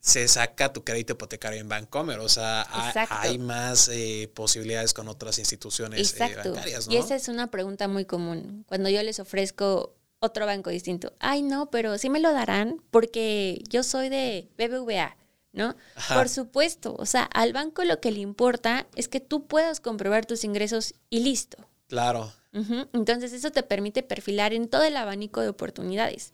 se 0.00 0.26
saca 0.26 0.72
tu 0.72 0.82
crédito 0.82 1.12
hipotecario 1.12 1.60
en 1.60 1.68
Bancomer. 1.68 2.18
O 2.18 2.28
sea, 2.28 2.66
Exacto. 2.88 3.14
hay 3.18 3.38
más 3.38 3.88
eh, 3.88 4.30
posibilidades 4.34 4.92
con 4.94 5.06
otras 5.08 5.38
instituciones 5.38 6.14
eh, 6.14 6.18
bancarias, 6.18 6.88
¿no? 6.88 6.92
Y 6.92 6.96
esa 6.96 7.14
es 7.14 7.28
una 7.28 7.50
pregunta 7.50 7.86
muy 7.88 8.04
común. 8.04 8.64
Cuando 8.66 8.88
yo 8.88 9.00
les 9.02 9.20
ofrezco 9.20 9.94
otro 10.18 10.44
banco 10.46 10.70
distinto, 10.70 11.12
ay, 11.20 11.42
no, 11.42 11.70
pero 11.70 11.98
sí 11.98 12.10
me 12.10 12.18
lo 12.20 12.32
darán 12.32 12.82
porque 12.90 13.62
yo 13.68 13.82
soy 13.84 14.08
de 14.08 14.48
BBVA, 14.58 15.16
¿no? 15.52 15.76
Ajá. 15.94 16.16
Por 16.16 16.28
supuesto. 16.28 16.94
O 16.98 17.06
sea, 17.06 17.24
al 17.24 17.52
banco 17.52 17.84
lo 17.84 18.00
que 18.00 18.10
le 18.10 18.20
importa 18.20 18.86
es 18.96 19.08
que 19.08 19.20
tú 19.20 19.46
puedas 19.46 19.80
comprobar 19.80 20.26
tus 20.26 20.44
ingresos 20.44 20.94
y 21.10 21.20
listo. 21.20 21.58
Claro. 21.88 22.32
Entonces 22.92 23.32
eso 23.32 23.50
te 23.50 23.62
permite 23.62 24.02
perfilar 24.02 24.52
en 24.52 24.68
todo 24.68 24.84
el 24.84 24.96
abanico 24.96 25.40
de 25.40 25.48
oportunidades. 25.48 26.32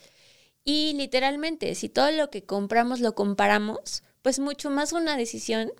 Y 0.64 0.92
literalmente, 0.94 1.74
si 1.74 1.88
todo 1.88 2.10
lo 2.10 2.30
que 2.30 2.44
compramos 2.44 3.00
lo 3.00 3.14
comparamos, 3.14 4.02
pues 4.22 4.38
mucho 4.38 4.70
más 4.70 4.92
una 4.92 5.16
decisión 5.16 5.72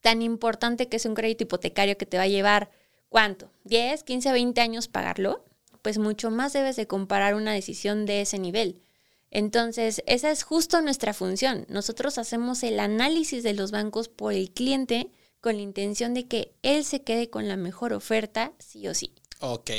tan 0.00 0.22
importante 0.22 0.88
que 0.88 0.96
es 0.96 1.04
un 1.04 1.14
crédito 1.14 1.44
hipotecario 1.44 1.98
que 1.98 2.06
te 2.06 2.16
va 2.16 2.24
a 2.24 2.28
llevar, 2.28 2.70
¿cuánto? 3.08 3.50
¿10, 3.64 4.04
15, 4.04 4.32
20 4.32 4.60
años 4.60 4.88
pagarlo? 4.88 5.44
Pues 5.82 5.98
mucho 5.98 6.30
más 6.30 6.52
debes 6.52 6.76
de 6.76 6.86
comparar 6.86 7.34
una 7.34 7.52
decisión 7.52 8.06
de 8.06 8.22
ese 8.22 8.38
nivel. 8.38 8.82
Entonces, 9.30 10.02
esa 10.06 10.30
es 10.30 10.42
justo 10.42 10.80
nuestra 10.80 11.12
función. 11.14 11.66
Nosotros 11.68 12.18
hacemos 12.18 12.62
el 12.62 12.80
análisis 12.80 13.42
de 13.42 13.52
los 13.54 13.70
bancos 13.70 14.08
por 14.08 14.32
el 14.32 14.50
cliente 14.50 15.10
con 15.40 15.56
la 15.56 15.62
intención 15.62 16.14
de 16.14 16.26
que 16.26 16.54
él 16.62 16.84
se 16.84 17.02
quede 17.02 17.30
con 17.30 17.46
la 17.48 17.56
mejor 17.56 17.92
oferta, 17.92 18.52
sí 18.58 18.88
o 18.88 18.94
sí. 18.94 19.14
Ok. 19.40 19.70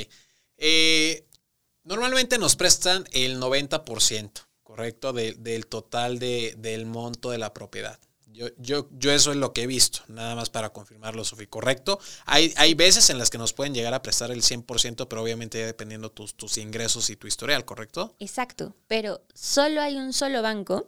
Eh, 0.57 1.25
normalmente 1.83 2.37
nos 2.37 2.55
prestan 2.55 3.05
el 3.11 3.39
90%, 3.39 4.47
¿correcto? 4.63 5.13
De- 5.13 5.33
del 5.33 5.65
total 5.67 6.19
de- 6.19 6.53
del 6.57 6.85
monto 6.85 7.31
de 7.31 7.39
la 7.39 7.53
propiedad. 7.53 7.99
Yo, 8.31 8.47
yo, 8.57 8.87
yo 8.91 9.11
eso 9.11 9.31
es 9.31 9.37
lo 9.37 9.53
que 9.53 9.63
he 9.63 9.67
visto, 9.67 10.01
nada 10.07 10.35
más 10.35 10.49
para 10.49 10.69
confirmarlo, 10.71 11.25
Sofi, 11.25 11.47
¿correcto? 11.47 11.99
Hay, 12.25 12.53
hay 12.57 12.73
veces 12.73 13.09
en 13.09 13.17
las 13.17 13.29
que 13.29 13.37
nos 13.37 13.53
pueden 13.53 13.73
llegar 13.73 13.93
a 13.93 14.01
prestar 14.01 14.31
el 14.31 14.41
100%, 14.43 15.07
pero 15.07 15.21
obviamente 15.23 15.59
ya 15.59 15.65
dependiendo 15.65 16.11
tus, 16.11 16.35
tus 16.35 16.57
ingresos 16.57 17.09
y 17.09 17.15
tu 17.15 17.27
historial, 17.27 17.65
¿correcto? 17.65 18.15
Exacto, 18.19 18.75
pero 18.87 19.21
solo 19.33 19.81
hay 19.81 19.97
un 19.97 20.13
solo 20.13 20.41
banco 20.41 20.87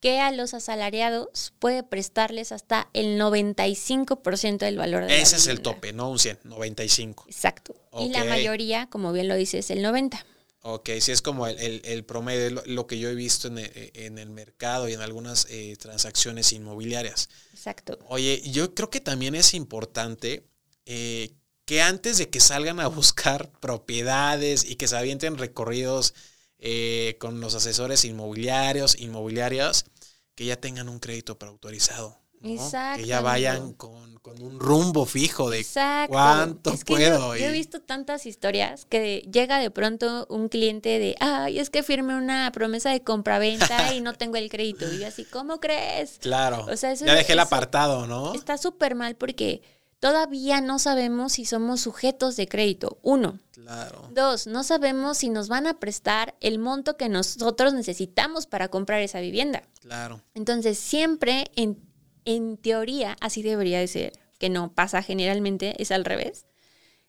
que 0.00 0.18
a 0.18 0.32
los 0.32 0.52
asalariados 0.52 1.52
puede 1.60 1.84
prestarles 1.84 2.50
hasta 2.50 2.88
el 2.92 3.20
95% 3.20 4.58
del 4.58 4.76
valor 4.76 5.02
de 5.02 5.08
la 5.10 5.16
Ese 5.16 5.36
es 5.36 5.46
el 5.46 5.58
vivienda. 5.58 5.74
tope, 5.74 5.92
no 5.92 6.10
un 6.10 6.18
100, 6.18 6.40
95. 6.44 7.24
Exacto. 7.28 7.74
Y 8.00 8.08
la 8.08 8.24
mayoría, 8.24 8.88
como 8.88 9.12
bien 9.12 9.28
lo 9.28 9.36
dice, 9.36 9.58
es 9.58 9.70
el 9.70 9.80
90. 9.80 10.24
Ok, 10.64 10.90
sí 11.00 11.10
es 11.12 11.22
como 11.22 11.46
el, 11.48 11.58
el- 11.58 11.82
el 11.84 12.04
promedio, 12.04 12.50
lo, 12.50 12.62
lo 12.66 12.86
que 12.86 12.98
yo 12.98 13.08
he 13.10 13.14
visto 13.14 13.48
en 13.48 13.58
el, 13.58 13.90
en 13.94 14.18
el 14.18 14.30
mercado 14.30 14.88
y 14.88 14.92
en 14.94 15.00
algunas 15.00 15.46
eh, 15.50 15.76
transacciones 15.78 16.52
inmobiliarias. 16.52 17.28
Exacto. 17.52 17.98
Oye, 18.08 18.42
yo 18.50 18.74
creo 18.74 18.90
que 18.90 19.00
también 19.00 19.34
es 19.36 19.54
importante 19.54 20.48
eh, 20.86 21.34
que 21.66 21.82
antes 21.82 22.18
de 22.18 22.30
que 22.30 22.40
salgan 22.40 22.80
a 22.80 22.88
buscar 22.88 23.52
propiedades 23.60 24.64
y 24.64 24.76
que 24.76 24.88
se 24.88 24.96
avienten 24.98 25.38
recorridos 25.38 26.14
eh, 26.60 27.16
con 27.20 27.40
los 27.40 27.54
asesores 27.56 28.04
inmobiliarios, 28.06 28.96
inmobiliarias, 29.00 29.86
que 30.36 30.46
ya 30.46 30.60
tengan 30.60 30.88
un 30.90 31.00
crédito 31.00 31.38
preautorizado. 31.38 32.21
¿No? 32.42 32.70
Que 32.96 33.06
ya 33.06 33.20
vayan 33.20 33.72
con, 33.74 34.14
con 34.18 34.40
un 34.42 34.58
rumbo 34.60 35.06
fijo 35.06 35.50
de 35.50 35.60
Exacto. 35.60 36.12
cuánto 36.12 36.72
Es 36.72 36.84
que 36.84 36.92
yo- 36.92 36.98
puedo. 36.98 37.36
Yo, 37.36 37.46
he 37.46 37.52
visto 37.52 37.80
tantas 37.80 38.26
historias 38.26 38.84
que 38.86 39.28
llega 39.32 39.58
de 39.58 39.70
pronto 39.70 40.26
un 40.28 40.48
cliente 40.48 40.98
de, 40.98 41.16
ay, 41.20 41.58
es 41.58 41.70
que 41.70 41.82
firme 41.82 42.16
una 42.16 42.50
promesa 42.52 42.90
de 42.90 43.02
compraventa 43.02 43.94
y 43.94 44.00
no 44.00 44.12
tengo 44.14 44.36
el 44.36 44.48
crédito. 44.50 44.84
Y 44.92 44.98
yo 45.00 45.06
así, 45.06 45.24
¿cómo 45.24 45.60
crees? 45.60 46.18
Claro. 46.20 46.66
O 46.70 46.76
sea, 46.76 46.92
eso- 46.92 47.04
ya 47.04 47.14
dejé 47.14 47.32
el 47.34 47.38
apartado, 47.40 48.06
¿no? 48.06 48.34
Está 48.34 48.58
súper 48.58 48.94
mal 48.94 49.16
porque 49.16 49.62
todavía 50.00 50.60
no 50.60 50.78
sabemos 50.80 51.34
si 51.34 51.44
somos 51.44 51.80
sujetos 51.80 52.34
de 52.36 52.48
crédito. 52.48 52.98
Uno. 53.02 53.38
Claro. 53.52 54.08
Dos, 54.12 54.48
no 54.48 54.64
sabemos 54.64 55.18
si 55.18 55.28
nos 55.28 55.46
van 55.48 55.68
a 55.68 55.78
prestar 55.78 56.34
el 56.40 56.58
monto 56.58 56.96
que 56.96 57.08
nosotros 57.08 57.72
necesitamos 57.74 58.46
para 58.46 58.66
comprar 58.68 59.00
esa 59.02 59.20
vivienda. 59.20 59.62
Claro. 59.80 60.20
Entonces, 60.34 60.78
siempre 60.78 61.44
en, 61.54 61.78
en 62.24 62.56
teoría, 62.56 63.16
así 63.20 63.42
debería 63.42 63.78
de 63.80 63.88
ser, 63.88 64.12
que 64.38 64.48
no 64.50 64.72
pasa 64.72 65.02
generalmente, 65.02 65.74
es 65.82 65.90
al 65.90 66.04
revés. 66.04 66.46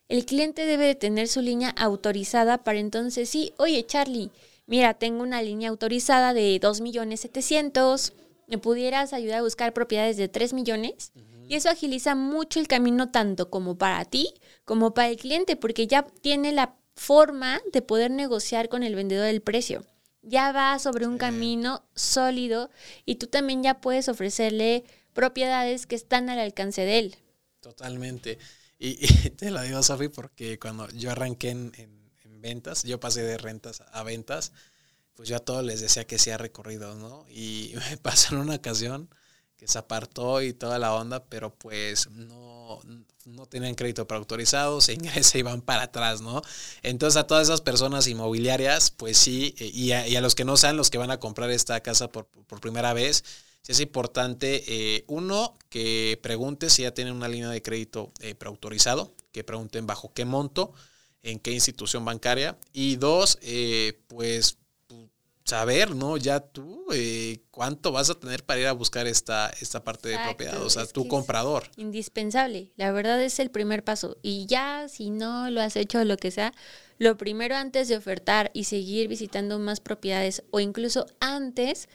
El 0.08 0.26
cliente 0.26 0.66
debe 0.66 0.86
de 0.86 0.94
tener 0.94 1.28
su 1.28 1.40
línea 1.40 1.70
autorizada 1.70 2.58
para 2.58 2.78
entonces, 2.78 3.28
sí, 3.28 3.52
oye 3.56 3.84
Charlie, 3.86 4.30
mira, 4.66 4.94
tengo 4.94 5.22
una 5.22 5.42
línea 5.42 5.70
autorizada 5.70 6.34
de 6.34 6.58
2 6.60 6.80
millones 6.80 7.20
700, 7.20 8.12
¿me 8.46 8.58
pudieras 8.58 9.12
ayudar 9.12 9.38
a 9.38 9.42
buscar 9.42 9.72
propiedades 9.72 10.16
de 10.16 10.28
3 10.28 10.52
millones? 10.52 11.12
Y 11.48 11.56
eso 11.56 11.68
agiliza 11.68 12.14
mucho 12.14 12.58
el 12.58 12.68
camino 12.68 13.10
tanto 13.10 13.50
como 13.50 13.76
para 13.76 14.04
ti 14.04 14.32
como 14.64 14.94
para 14.94 15.08
el 15.08 15.16
cliente, 15.16 15.56
porque 15.56 15.86
ya 15.86 16.02
tiene 16.22 16.52
la 16.52 16.74
forma 16.96 17.60
de 17.72 17.82
poder 17.82 18.10
negociar 18.10 18.68
con 18.68 18.82
el 18.82 18.94
vendedor 18.94 19.26
el 19.26 19.42
precio. 19.42 19.84
Ya 20.22 20.52
va 20.52 20.78
sobre 20.78 21.06
un 21.06 21.14
Sí. 21.14 21.18
camino 21.18 21.82
sólido 21.94 22.70
y 23.04 23.16
tú 23.16 23.26
también 23.26 23.62
ya 23.62 23.80
puedes 23.82 24.08
ofrecerle 24.08 24.84
propiedades 25.14 25.86
que 25.86 25.96
están 25.96 26.28
al 26.30 26.38
alcance 26.40 26.82
de 26.82 26.98
él. 26.98 27.16
Totalmente. 27.60 28.38
Y, 28.76 28.96
te 29.30 29.50
lo 29.52 29.62
digo, 29.62 29.82
Sofi, 29.82 30.08
porque 30.08 30.58
cuando 30.58 30.88
yo 30.90 31.12
arranqué 31.12 31.50
en, 31.50 31.72
en- 31.76 32.10
en 32.24 32.40
ventas, 32.42 32.82
yo 32.82 32.98
pasé 33.00 33.22
de 33.22 33.38
rentas 33.38 33.82
a 33.92 34.02
ventas, 34.02 34.52
pues 35.14 35.28
yo 35.28 35.36
a 35.36 35.40
todos 35.40 35.64
les 35.64 35.80
decía 35.80 36.06
que 36.06 36.16
hacía 36.16 36.38
recorridos, 36.38 36.96
¿no? 36.98 37.26
Y 37.30 37.74
me 37.90 37.96
pasó 37.98 38.34
en 38.34 38.42
una 38.42 38.56
ocasión 38.56 39.10
que 39.56 39.68
se 39.68 39.78
apartó 39.78 40.42
y 40.42 40.54
toda 40.54 40.78
la 40.80 40.94
onda, 40.94 41.24
pero 41.26 41.54
pues 41.56 42.10
no, 42.10 42.80
no 43.26 43.46
tenían 43.46 43.74
crédito 43.76 44.06
para 44.08 44.18
autorizado, 44.20 44.80
se 44.80 44.94
ingresa 44.94 45.38
y 45.38 45.42
van 45.42 45.62
para 45.62 45.84
atrás, 45.84 46.20
¿no? 46.22 46.42
Entonces 46.82 47.18
a 47.18 47.26
todas 47.26 47.48
esas 47.48 47.60
personas 47.62 48.06
inmobiliarias, 48.08 48.90
pues 48.92 49.18
sí, 49.18 49.54
eh, 49.58 49.70
y 49.74 49.92
a, 49.92 50.08
y 50.08 50.16
a 50.16 50.20
los 50.22 50.34
que 50.34 50.44
no 50.46 50.56
sean 50.56 50.76
los 50.76 50.90
que 50.90 50.98
van 50.98 51.10
a 51.12 51.20
comprar 51.20 51.50
esta 51.50 51.80
casa 51.82 52.08
por, 52.10 52.26
por 52.26 52.60
primera 52.60 52.94
vez, 52.94 53.24
sí 53.64 53.72
es 53.72 53.80
importante, 53.80 54.62
eh, 54.68 55.04
uno, 55.08 55.56
que 55.70 56.20
pregunte 56.22 56.70
si 56.70 56.82
ya 56.82 56.92
tienen 56.92 57.14
una 57.14 57.28
línea 57.28 57.48
de 57.48 57.62
crédito 57.62 58.12
eh, 58.20 58.34
preautorizado, 58.36 59.14
que 59.32 59.42
pregunten 59.42 59.86
bajo 59.86 60.12
qué 60.12 60.24
monto, 60.24 60.72
en 61.22 61.40
qué 61.40 61.50
institución 61.52 62.04
bancaria, 62.04 62.58
y 62.74 62.96
dos, 62.96 63.38
eh, 63.40 63.98
pues 64.08 64.58
pu- 64.88 65.08
saber, 65.44 65.94
¿no? 65.96 66.18
Ya 66.18 66.40
tú 66.40 66.84
eh, 66.92 67.40
cuánto 67.50 67.90
vas 67.90 68.10
a 68.10 68.20
tener 68.20 68.44
para 68.44 68.60
ir 68.60 68.66
a 68.66 68.72
buscar 68.72 69.06
esta, 69.06 69.50
esta 69.60 69.82
parte 69.82 70.10
de 70.10 70.18
propiedad, 70.18 70.62
o 70.62 70.68
sea, 70.68 70.84
tu 70.86 71.08
comprador. 71.08 71.70
Indispensable. 71.76 72.72
La 72.76 72.92
verdad 72.92 73.22
es 73.22 73.38
el 73.40 73.50
primer 73.50 73.82
paso. 73.82 74.18
Y 74.22 74.44
ya, 74.46 74.86
si 74.90 75.08
no 75.08 75.48
lo 75.50 75.62
has 75.62 75.76
hecho 75.76 76.04
lo 76.04 76.18
que 76.18 76.30
sea, 76.30 76.52
lo 76.98 77.16
primero 77.16 77.56
antes 77.56 77.88
de 77.88 77.96
ofertar 77.96 78.50
y 78.52 78.64
seguir 78.64 79.08
visitando 79.08 79.58
más 79.58 79.80
propiedades 79.80 80.44
o 80.50 80.60
incluso 80.60 81.06
antes, 81.20 81.88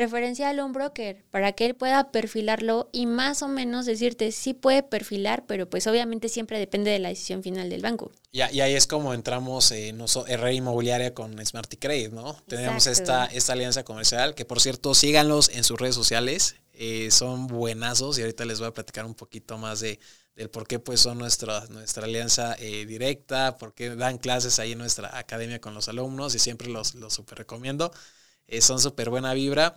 referencialo 0.00 0.62
a 0.62 0.64
un 0.64 0.72
broker 0.72 1.22
para 1.30 1.52
que 1.52 1.66
él 1.66 1.74
pueda 1.74 2.10
perfilarlo 2.10 2.88
y 2.90 3.06
más 3.06 3.42
o 3.42 3.48
menos 3.48 3.84
decirte 3.84 4.32
si 4.32 4.54
puede 4.54 4.82
perfilar, 4.82 5.44
pero 5.46 5.68
pues 5.68 5.86
obviamente 5.86 6.28
siempre 6.28 6.58
depende 6.58 6.90
de 6.90 6.98
la 6.98 7.10
decisión 7.10 7.42
final 7.42 7.68
del 7.68 7.82
banco. 7.82 8.10
Y, 8.32 8.38
y 8.38 8.60
ahí 8.60 8.74
es 8.74 8.86
como 8.86 9.12
entramos 9.12 9.70
en 9.72 10.00
Herrera 10.26 10.52
Inmobiliaria 10.52 11.12
con 11.12 11.44
Smarty 11.44 11.76
Credit, 11.76 12.12
¿no? 12.12 12.34
Tenemos 12.48 12.86
Exacto. 12.86 13.02
esta, 13.02 13.26
esta 13.26 13.52
alianza 13.52 13.84
comercial, 13.84 14.34
que 14.34 14.44
por 14.44 14.60
cierto, 14.60 14.94
síganlos 14.94 15.50
en 15.50 15.64
sus 15.64 15.78
redes 15.78 15.94
sociales, 15.94 16.56
eh, 16.72 17.10
son 17.10 17.46
buenazos 17.46 18.18
y 18.18 18.22
ahorita 18.22 18.46
les 18.46 18.58
voy 18.58 18.68
a 18.68 18.72
platicar 18.72 19.04
un 19.04 19.14
poquito 19.14 19.58
más 19.58 19.80
de, 19.80 20.00
del 20.34 20.48
por 20.48 20.66
qué 20.66 20.78
pues 20.78 21.00
son 21.00 21.18
nuestra, 21.18 21.66
nuestra 21.66 22.04
alianza 22.04 22.56
eh, 22.58 22.86
directa, 22.86 23.58
por 23.58 23.74
qué 23.74 23.94
dan 23.94 24.16
clases 24.16 24.58
ahí 24.58 24.72
en 24.72 24.78
nuestra 24.78 25.18
academia 25.18 25.60
con 25.60 25.74
los 25.74 25.88
alumnos 25.88 26.34
y 26.34 26.38
siempre 26.38 26.68
los, 26.68 26.94
los 26.94 27.12
super 27.12 27.36
recomiendo. 27.36 27.92
Eh, 28.50 28.60
son 28.60 28.80
súper 28.80 29.10
buena 29.10 29.34
vibra. 29.34 29.74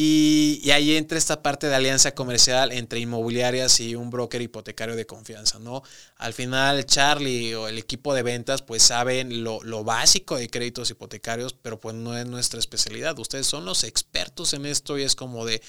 Y, 0.00 0.60
y 0.62 0.70
ahí 0.70 0.96
entra 0.96 1.18
esta 1.18 1.42
parte 1.42 1.66
de 1.66 1.74
alianza 1.74 2.14
comercial 2.14 2.70
entre 2.72 3.00
inmobiliarias 3.00 3.80
y 3.80 3.96
un 3.96 4.10
broker 4.10 4.40
hipotecario 4.40 4.94
de 4.94 5.06
confianza, 5.06 5.58
¿no? 5.58 5.82
Al 6.18 6.34
final, 6.34 6.86
Charlie 6.86 7.54
o 7.54 7.66
el 7.66 7.78
equipo 7.78 8.14
de 8.14 8.22
ventas, 8.22 8.62
pues 8.62 8.82
saben 8.82 9.42
lo, 9.42 9.60
lo 9.64 9.82
básico 9.82 10.36
de 10.36 10.48
créditos 10.48 10.90
hipotecarios, 10.90 11.52
pero 11.54 11.80
pues 11.80 11.96
no 11.96 12.16
es 12.16 12.26
nuestra 12.26 12.60
especialidad. 12.60 13.18
Ustedes 13.18 13.46
son 13.48 13.64
los 13.64 13.82
expertos 13.82 14.52
en 14.52 14.66
esto 14.66 14.98
y 14.98 15.02
es 15.02 15.16
como 15.16 15.44
de, 15.44 15.60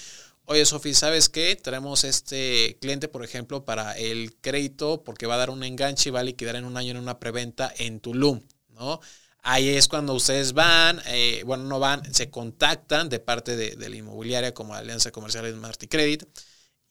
oye, 0.46 0.66
Sofi, 0.66 0.94
¿sabes 0.94 1.30
qué? 1.30 1.56
Traemos 1.56 2.04
este 2.04 2.78
cliente, 2.82 3.08
por 3.08 3.24
ejemplo, 3.24 3.66
para 3.66 3.98
el 3.98 4.36
crédito 4.42 5.04
porque 5.04 5.26
va 5.26 5.36
a 5.36 5.40
dar 5.40 5.50
un 5.50 5.64
enganche 5.64 6.10
y 6.10 6.12
va 6.12 6.20
a 6.20 6.24
liquidar 6.24 6.56
en 6.56 6.66
un 6.66 6.78
año 6.78 6.92
en 6.92 6.98
una 6.98 7.20
preventa 7.20 7.74
en 7.78 8.00
Tulum, 8.00 8.42
¿no? 8.70 9.00
Ahí 9.42 9.70
es 9.70 9.88
cuando 9.88 10.14
ustedes 10.14 10.54
van, 10.54 11.02
eh, 11.08 11.44
bueno, 11.46 11.64
no 11.64 11.80
van, 11.80 12.14
se 12.14 12.30
contactan 12.30 13.10
de 13.10 13.20
parte 13.20 13.56
de, 13.56 13.76
de 13.76 13.90
la 13.90 13.96
inmobiliaria 13.96 14.54
como 14.54 14.74
Alianza 14.74 15.12
Comercial 15.12 15.52
Smart 15.54 15.82
y 15.82 15.88
Credit 15.88 16.24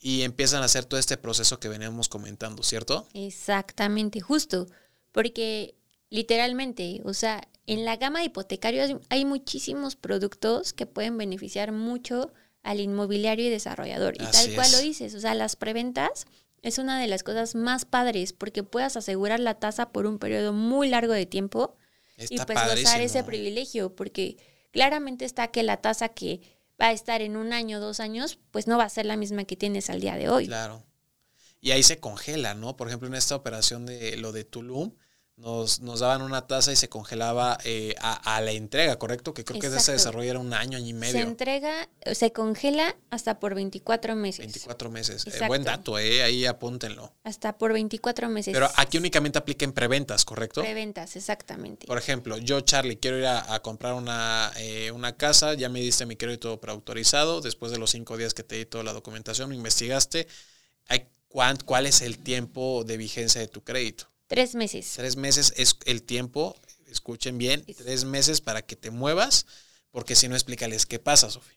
y 0.00 0.22
empiezan 0.22 0.62
a 0.62 0.66
hacer 0.66 0.84
todo 0.84 0.98
este 1.00 1.16
proceso 1.16 1.58
que 1.58 1.68
veníamos 1.68 2.08
comentando, 2.08 2.62
¿cierto? 2.62 3.06
Exactamente, 3.14 4.20
justo, 4.20 4.66
porque 5.12 5.74
literalmente, 6.10 7.00
o 7.04 7.14
sea, 7.14 7.42
en 7.66 7.84
la 7.84 7.96
gama 7.96 8.20
de 8.20 8.26
hipotecarios 8.26 8.92
hay 9.10 9.24
muchísimos 9.24 9.96
productos 9.96 10.72
que 10.72 10.86
pueden 10.86 11.18
beneficiar 11.18 11.72
mucho 11.72 12.32
al 12.62 12.80
inmobiliario 12.80 13.46
y 13.46 13.50
desarrollador. 13.50 14.14
Y 14.20 14.24
Así 14.24 14.46
tal 14.46 14.54
cual 14.54 14.66
es. 14.66 14.72
lo 14.72 14.78
dices, 14.78 15.14
o 15.14 15.20
sea, 15.20 15.34
las 15.34 15.56
preventas 15.56 16.26
es 16.62 16.78
una 16.78 17.00
de 17.00 17.08
las 17.08 17.22
cosas 17.22 17.54
más 17.54 17.84
padres 17.84 18.32
porque 18.32 18.62
puedas 18.62 18.96
asegurar 18.96 19.40
la 19.40 19.54
tasa 19.54 19.90
por 19.90 20.06
un 20.06 20.18
periodo 20.18 20.52
muy 20.52 20.88
largo 20.88 21.12
de 21.12 21.26
tiempo 21.26 21.76
y 22.18 22.36
pues 22.38 22.48
gozar 22.48 23.00
ese 23.00 23.22
privilegio, 23.24 23.94
porque 23.94 24.36
claramente 24.72 25.24
está 25.24 25.48
que 25.48 25.62
la 25.62 25.78
tasa 25.78 26.08
que 26.10 26.40
va 26.80 26.88
a 26.88 26.92
estar 26.92 27.22
en 27.22 27.36
un 27.36 27.52
año, 27.52 27.80
dos 27.80 28.00
años, 28.00 28.38
pues 28.50 28.66
no 28.66 28.78
va 28.78 28.84
a 28.84 28.88
ser 28.88 29.06
la 29.06 29.16
misma 29.16 29.44
que 29.44 29.56
tienes 29.56 29.90
al 29.90 30.00
día 30.00 30.16
de 30.16 30.28
hoy. 30.28 30.46
Claro. 30.46 30.84
Y 31.60 31.72
ahí 31.72 31.82
se 31.82 31.98
congela, 31.98 32.54
¿no? 32.54 32.76
Por 32.76 32.88
ejemplo, 32.88 33.08
en 33.08 33.14
esta 33.14 33.34
operación 33.34 33.84
de 33.86 34.16
lo 34.16 34.32
de 34.32 34.44
Tulum, 34.44 34.94
nos, 35.38 35.80
nos 35.80 36.00
daban 36.00 36.22
una 36.22 36.46
tasa 36.48 36.72
y 36.72 36.76
se 36.76 36.88
congelaba 36.88 37.58
eh, 37.64 37.94
a, 38.00 38.36
a 38.36 38.40
la 38.40 38.50
entrega, 38.50 38.98
¿correcto? 38.98 39.32
Que 39.32 39.44
creo 39.44 39.60
que 39.60 39.68
ese 39.68 39.92
desarrollo 39.92 40.30
era 40.30 40.38
un 40.40 40.52
año, 40.52 40.76
año 40.76 40.86
y 40.86 40.90
Se 40.90 40.94
medio. 40.94 41.20
entrega, 41.20 41.88
se 42.12 42.32
congela 42.32 42.96
hasta 43.10 43.38
por 43.38 43.54
24 43.54 44.16
meses. 44.16 44.40
24 44.40 44.90
meses. 44.90 45.26
Eh, 45.26 45.46
buen 45.46 45.62
dato, 45.62 45.96
¿eh? 45.98 46.24
Ahí 46.24 46.44
apúntenlo. 46.44 47.14
Hasta 47.22 47.56
por 47.56 47.72
24 47.72 48.28
meses. 48.28 48.52
Pero 48.52 48.68
aquí 48.76 48.98
únicamente 48.98 49.38
aplica 49.38 49.64
en 49.64 49.72
preventas, 49.72 50.24
¿correcto? 50.24 50.60
Preventas, 50.60 51.14
exactamente. 51.14 51.86
Por 51.86 51.98
ejemplo, 51.98 52.36
yo, 52.38 52.60
Charlie, 52.62 52.98
quiero 52.98 53.18
ir 53.18 53.26
a, 53.26 53.54
a 53.54 53.62
comprar 53.62 53.94
una, 53.94 54.50
eh, 54.56 54.90
una 54.90 55.16
casa, 55.16 55.54
ya 55.54 55.68
me 55.68 55.80
diste 55.80 56.04
mi 56.04 56.16
crédito 56.16 56.60
preautorizado, 56.60 57.40
después 57.40 57.70
de 57.70 57.78
los 57.78 57.90
cinco 57.90 58.16
días 58.16 58.34
que 58.34 58.42
te 58.42 58.56
di 58.56 58.66
toda 58.66 58.82
la 58.82 58.92
documentación, 58.92 59.48
me 59.50 59.54
investigaste, 59.54 60.26
¿cuál 61.28 61.86
es 61.86 62.00
el 62.02 62.18
tiempo 62.18 62.82
de 62.84 62.96
vigencia 62.96 63.40
de 63.40 63.46
tu 63.48 63.62
crédito? 63.62 64.10
Tres 64.28 64.54
meses. 64.54 64.92
Tres 64.96 65.16
meses 65.16 65.52
es 65.56 65.76
el 65.86 66.02
tiempo, 66.02 66.54
escuchen 66.86 67.38
bien, 67.38 67.64
tres 67.76 68.04
meses 68.04 68.40
para 68.40 68.62
que 68.62 68.76
te 68.76 68.90
muevas, 68.90 69.46
porque 69.90 70.14
si 70.14 70.28
no, 70.28 70.34
explícales 70.34 70.86
qué 70.86 70.98
pasa, 70.98 71.30
Sofi. 71.30 71.56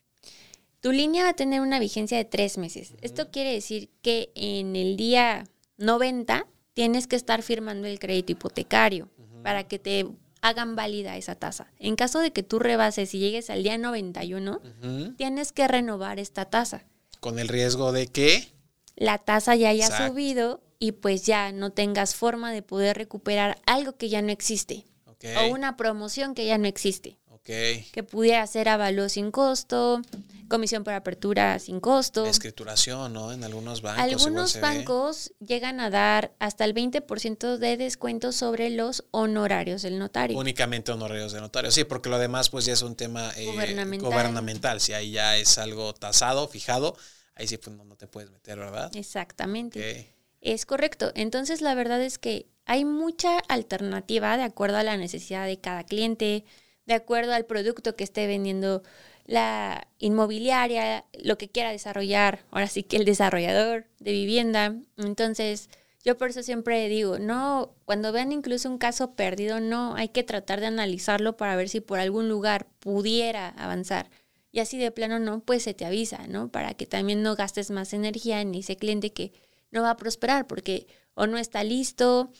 Tu 0.80 0.92
línea 0.92 1.24
va 1.26 1.30
a 1.30 1.36
tener 1.36 1.62
una 1.62 1.80
vigencia 1.80 2.18
de 2.18 2.26
tres 2.26 2.58
meses. 2.58 2.94
Esto 3.02 3.30
quiere 3.30 3.54
decir 3.54 3.90
que 4.02 4.32
en 4.34 4.76
el 4.76 4.98
día 4.98 5.44
90 5.78 6.48
tienes 6.74 7.06
que 7.08 7.16
estar 7.18 7.44
firmando 7.44 7.88
el 7.88 8.00
crédito 8.00 8.32
hipotecario 8.32 9.10
para 9.44 9.68
que 9.68 9.78
te 9.78 10.08
hagan 10.42 10.76
válida 10.76 11.18
esa 11.18 11.36
tasa. 11.36 11.72
En 11.78 11.96
caso 11.96 12.20
de 12.20 12.32
que 12.32 12.42
tú 12.42 12.58
rebases 12.58 13.14
y 13.14 13.20
llegues 13.20 13.52
al 13.52 13.62
día 13.62 13.78
91, 13.78 14.60
Ujú. 14.82 15.14
tienes 15.18 15.52
que 15.52 15.68
renovar 15.68 16.18
esta 16.20 16.46
tasa. 16.46 16.86
Con 17.20 17.38
el 17.38 17.48
riesgo 17.48 17.92
de 17.92 18.08
que, 18.08 18.48
La 18.96 19.18
tasa 19.20 19.56
ya 19.56 19.70
haya 19.70 19.86
Exacto. 19.86 20.14
subido 20.14 20.64
y 20.82 20.94
pues 20.94 21.28
ya 21.28 21.52
no 21.52 21.70
tengas 21.70 22.16
forma 22.16 22.52
de 22.52 22.64
poder 22.64 22.98
recuperar 22.98 23.62
algo 23.68 23.96
que 23.98 24.10
ya 24.10 24.24
no 24.24 24.32
existe 24.32 24.84
ok, 25.06 25.26
o 25.38 25.54
una 25.54 25.78
promoción 25.78 26.34
que 26.34 26.44
ya 26.48 26.58
no 26.58 26.68
existe. 26.68 27.20
ok, 27.30 27.46
que 27.92 28.04
pudiera 28.04 28.46
ser 28.48 28.68
avalúo 28.68 29.08
sin 29.08 29.30
costo, 29.30 30.02
comisión 30.50 30.84
por 30.84 30.94
apertura 30.94 31.60
sin 31.60 31.80
costo. 31.80 32.24
la 32.24 32.32
escrituración, 32.32 33.14
¿no? 33.14 33.32
En 33.32 33.44
algunos 33.44 33.84
bancos. 33.84 34.04
Algunos 34.04 34.60
bancos 34.60 35.32
llegan 35.40 35.80
a 35.80 35.92
dar 35.92 36.34
hasta 36.40 36.66
el 36.66 36.74
20% 36.74 37.58
de 37.58 37.78
descuento 37.78 38.32
sobre 38.32 38.72
los 38.72 39.04
honorarios 39.12 39.84
del 39.84 40.00
notario. 40.00 40.36
Únicamente 40.36 40.92
honorarios 40.92 41.32
de 41.32 41.42
notario. 41.42 41.70
Sí, 41.70 41.84
porque 41.84 42.10
lo 42.10 42.18
demás 42.18 42.50
pues 42.50 42.66
ya 42.66 42.74
es 42.74 42.82
un 42.82 42.96
tema 42.96 43.32
eh, 43.38 43.46
Gubernamental. 43.46 44.10
gubernamental. 44.10 44.82
Si 44.82 44.94
ahí 44.94 45.12
ya 45.12 45.38
es 45.38 45.60
algo 45.60 45.94
tasado, 45.94 46.48
fijado, 46.48 46.98
ahí 47.36 47.46
sí 47.46 47.58
pues 47.60 47.78
no, 47.78 47.86
no 47.86 47.96
te 47.96 48.08
puedes 48.08 48.32
meter, 48.32 48.58
¿verdad? 48.58 48.90
Exactamente. 48.96 50.08
Ok. 50.08 50.21
Es 50.42 50.66
correcto. 50.66 51.12
Entonces 51.16 51.62
la 51.62 51.76
verdad 51.76 52.02
es 52.02 52.18
que 52.18 52.48
hay 52.66 52.86
mucha 52.86 53.40
alternativa 53.48 54.38
de 54.38 54.44
acuerdo 54.44 54.78
a 54.78 54.84
la 54.84 54.98
necesidad 54.98 55.46
de 55.46 55.60
cada 55.60 55.84
cliente, 55.84 56.46
de 56.86 56.94
acuerdo 56.94 57.34
al 57.34 57.46
producto 57.46 57.96
que 57.96 58.04
esté 58.04 58.28
vendiendo 58.28 58.84
la 59.26 59.88
inmobiliaria, 60.00 61.06
lo 61.24 61.38
que 61.38 61.50
quiera 61.50 61.72
desarrollar, 61.72 62.44
ahora 62.52 62.68
sí 62.68 62.84
que 62.84 62.98
el 62.98 63.06
desarrollador 63.06 63.86
de 64.00 64.12
vivienda. 64.12 64.76
Entonces, 64.98 65.70
yo 66.04 66.18
por 66.18 66.30
eso 66.30 66.42
siempre 66.42 66.90
digo, 66.90 67.20
no, 67.20 67.76
cuando 67.86 68.12
vean 68.12 68.32
incluso 68.32 68.70
un 68.70 68.80
caso 68.80 69.14
perdido, 69.14 69.60
no, 69.60 69.96
hay 69.96 70.10
que 70.10 70.24
tratar 70.24 70.60
de 70.60 70.66
analizarlo 70.68 71.38
para 71.38 71.56
ver 71.56 71.70
si 71.70 71.82
por 71.82 72.00
algún 72.00 72.30
lugar 72.30 72.68
pudiera 72.80 73.50
avanzar. 73.50 74.10
Y 74.52 74.60
así 74.60 74.78
de 74.78 74.92
plano 74.92 75.20
no, 75.20 75.42
pues 75.42 75.64
se 75.64 75.74
te 75.74 75.86
avisa, 75.86 76.28
¿no? 76.28 76.50
Para 76.52 76.74
que 76.74 76.86
también 76.86 77.22
no 77.22 77.36
gastes 77.36 77.70
más 77.72 77.94
energía 77.94 78.42
en 78.42 78.56
ese 78.56 78.76
cliente 78.76 79.14
que 79.14 79.32
no 79.72 79.82
va 79.82 79.92
a 79.92 79.98
prosperar 79.98 80.48
porque 80.48 80.88
o 81.14 81.28
no 81.28 81.38
está 81.38 81.64
listo 81.64 82.32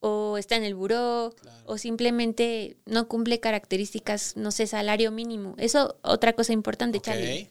o 0.00 0.38
está 0.38 0.56
en 0.56 0.64
el 0.64 0.74
buró 0.74 1.34
o 1.66 1.78
simplemente 1.78 2.76
no 2.86 3.06
cumple 3.08 3.38
características, 3.40 4.36
no 4.36 4.50
sé, 4.50 4.66
salario 4.66 5.10
mínimo. 5.10 5.54
Eso 5.58 5.98
otra 6.02 6.32
cosa 6.34 6.52
importante, 6.52 6.98
Ok. 6.98 7.04
Charlie. 7.04 7.50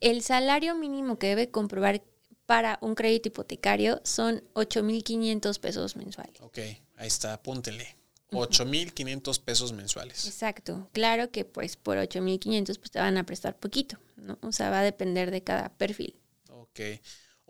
El 0.00 0.22
salario 0.22 0.74
mínimo 0.74 1.18
que 1.18 1.26
debe 1.26 1.50
comprobar 1.50 2.02
para 2.46 2.78
un 2.80 2.94
crédito 2.94 3.28
hipotecario 3.28 4.00
son 4.04 4.42
8.500 4.54 5.58
pesos 5.60 5.96
mensuales. 5.96 6.40
Ok, 6.40 6.58
ahí 6.96 7.06
está, 7.06 7.34
apúntenle. 7.34 7.96
8.500 8.30 9.40
pesos 9.42 9.72
mensuales. 9.72 10.26
Exacto. 10.26 10.88
Claro 10.92 11.30
que 11.30 11.44
pues 11.44 11.76
por 11.76 11.96
8.500 11.98 12.78
pues 12.78 12.90
te 12.90 12.98
van 12.98 13.16
a 13.18 13.24
prestar 13.24 13.56
poquito, 13.58 13.98
¿no? 14.16 14.38
O 14.42 14.52
sea, 14.52 14.70
va 14.70 14.80
a 14.80 14.84
depender 14.84 15.30
de 15.30 15.42
cada 15.42 15.70
perfil. 15.70 16.14
Ok. 16.50 16.80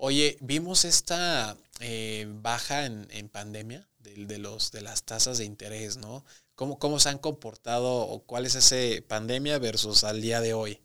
Oye, 0.01 0.39
vimos 0.41 0.85
esta 0.85 1.57
eh, 1.81 2.27
baja 2.29 2.87
en, 2.87 3.09
en 3.11 3.29
pandemia 3.29 3.89
de, 3.99 4.27
de 4.27 4.39
los, 4.39 4.71
de 4.71 4.81
las 4.81 5.03
tasas 5.03 5.39
de 5.39 5.45
interés, 5.45 5.97
¿no? 5.97 6.25
¿Cómo, 6.55 6.79
¿Cómo 6.79 7.01
se 7.01 7.09
han 7.09 7.19
comportado 7.19 7.93
o 7.93 8.21
cuál 8.25 8.47
es 8.47 8.55
ese 8.55 9.05
pandemia 9.07 9.59
versus 9.59 10.05
al 10.05 10.23
día 10.23 10.41
de 10.41 10.55
hoy? 10.55 10.81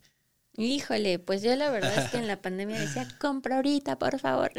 Híjole, 0.56 1.18
pues 1.20 1.42
yo 1.42 1.54
la 1.56 1.70
verdad 1.70 1.96
es 1.96 2.10
que 2.10 2.16
en 2.16 2.26
la 2.26 2.40
pandemia 2.42 2.78
decía, 2.78 3.08
compra 3.20 3.56
ahorita, 3.56 3.98
por 3.98 4.18
favor. 4.18 4.52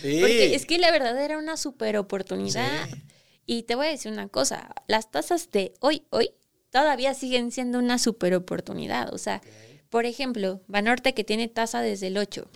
Sí. 0.00 0.18
Porque 0.20 0.54
es 0.54 0.66
que 0.66 0.78
la 0.78 0.90
verdad 0.90 1.18
era 1.22 1.38
una 1.38 1.56
super 1.56 1.96
oportunidad. 1.96 2.88
Sí. 2.88 3.02
Y 3.44 3.62
te 3.64 3.74
voy 3.74 3.86
a 3.86 3.90
decir 3.90 4.12
una 4.12 4.28
cosa, 4.28 4.74
las 4.86 5.10
tasas 5.10 5.50
de 5.50 5.74
hoy, 5.80 6.06
hoy, 6.10 6.30
todavía 6.70 7.14
siguen 7.14 7.50
siendo 7.50 7.78
una 7.78 7.98
super 7.98 8.34
oportunidad. 8.34 9.12
O 9.12 9.18
sea, 9.18 9.42
por 9.90 10.06
ejemplo, 10.06 10.62
Banorte 10.68 11.12
que 11.12 11.24
tiene 11.24 11.48
tasa 11.48 11.82
desde 11.82 12.06
el 12.06 12.16
8, 12.16 12.48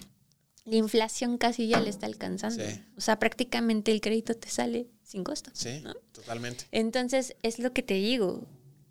la 0.67 0.77
inflación 0.77 1.39
casi 1.39 1.69
ya 1.69 1.81
le 1.81 1.89
está 1.89 2.07
alcanzando. 2.07 2.63
Sí. 2.65 2.83
O 2.97 3.01
sea, 3.01 3.19
prácticamente 3.19 3.93
el 3.93 4.01
crédito 4.01 4.35
te 4.35 4.49
sale 4.49 4.89
sin 5.03 5.23
costo. 5.23 5.51
Sí, 5.55 5.81
¿no? 5.83 5.95
totalmente. 6.13 6.65
Entonces, 6.73 7.37
es 7.43 7.61
lo 7.61 7.73
que 7.73 7.83
te 7.83 7.95
digo. 7.95 8.45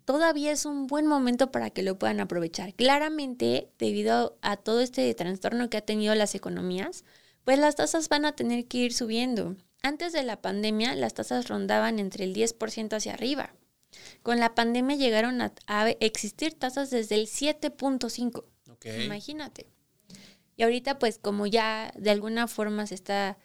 Todavía 0.06 0.52
es 0.52 0.64
un 0.64 0.86
buen 0.86 1.06
momento 1.06 1.52
para 1.52 1.70
que 1.70 1.82
lo 1.82 1.98
puedan 1.98 2.20
aprovechar. 2.20 2.72
Claramente, 2.74 3.68
debido 3.78 4.38
a 4.40 4.56
todo 4.56 4.80
este 4.80 5.12
trastorno 5.14 5.68
que 5.68 5.76
ha 5.76 5.82
tenido 5.82 6.14
las 6.14 6.34
economías, 6.34 7.04
pues 7.44 7.58
las 7.58 7.76
tasas 7.76 8.08
van 8.08 8.24
a 8.24 8.34
tener 8.34 8.66
que 8.66 8.78
ir 8.78 8.94
subiendo. 8.94 9.56
Antes 9.82 10.12
de 10.12 10.22
la 10.22 10.40
pandemia, 10.40 10.94
las 10.94 11.12
tasas 11.12 11.48
rondaban 11.48 11.98
entre 11.98 12.24
el 12.24 12.34
10% 12.34 12.96
hacia 12.96 13.12
arriba. 13.12 13.54
Con 14.22 14.40
la 14.40 14.54
pandemia 14.54 14.96
llegaron 14.96 15.42
a, 15.42 15.52
a 15.66 15.90
existir 15.90 16.54
tasas 16.54 16.90
desde 16.90 17.16
el 17.16 17.26
7.5. 17.26 18.44
Ok. 18.70 18.86
Imagínate. 19.04 19.66
Y 20.56 20.62
ahorita, 20.62 20.98
pues, 20.98 21.18
como 21.18 21.46
ya 21.46 21.92
de 21.96 22.10
alguna 22.10 22.48
forma 22.48 22.86
se 22.86 22.94
está, 22.94 23.38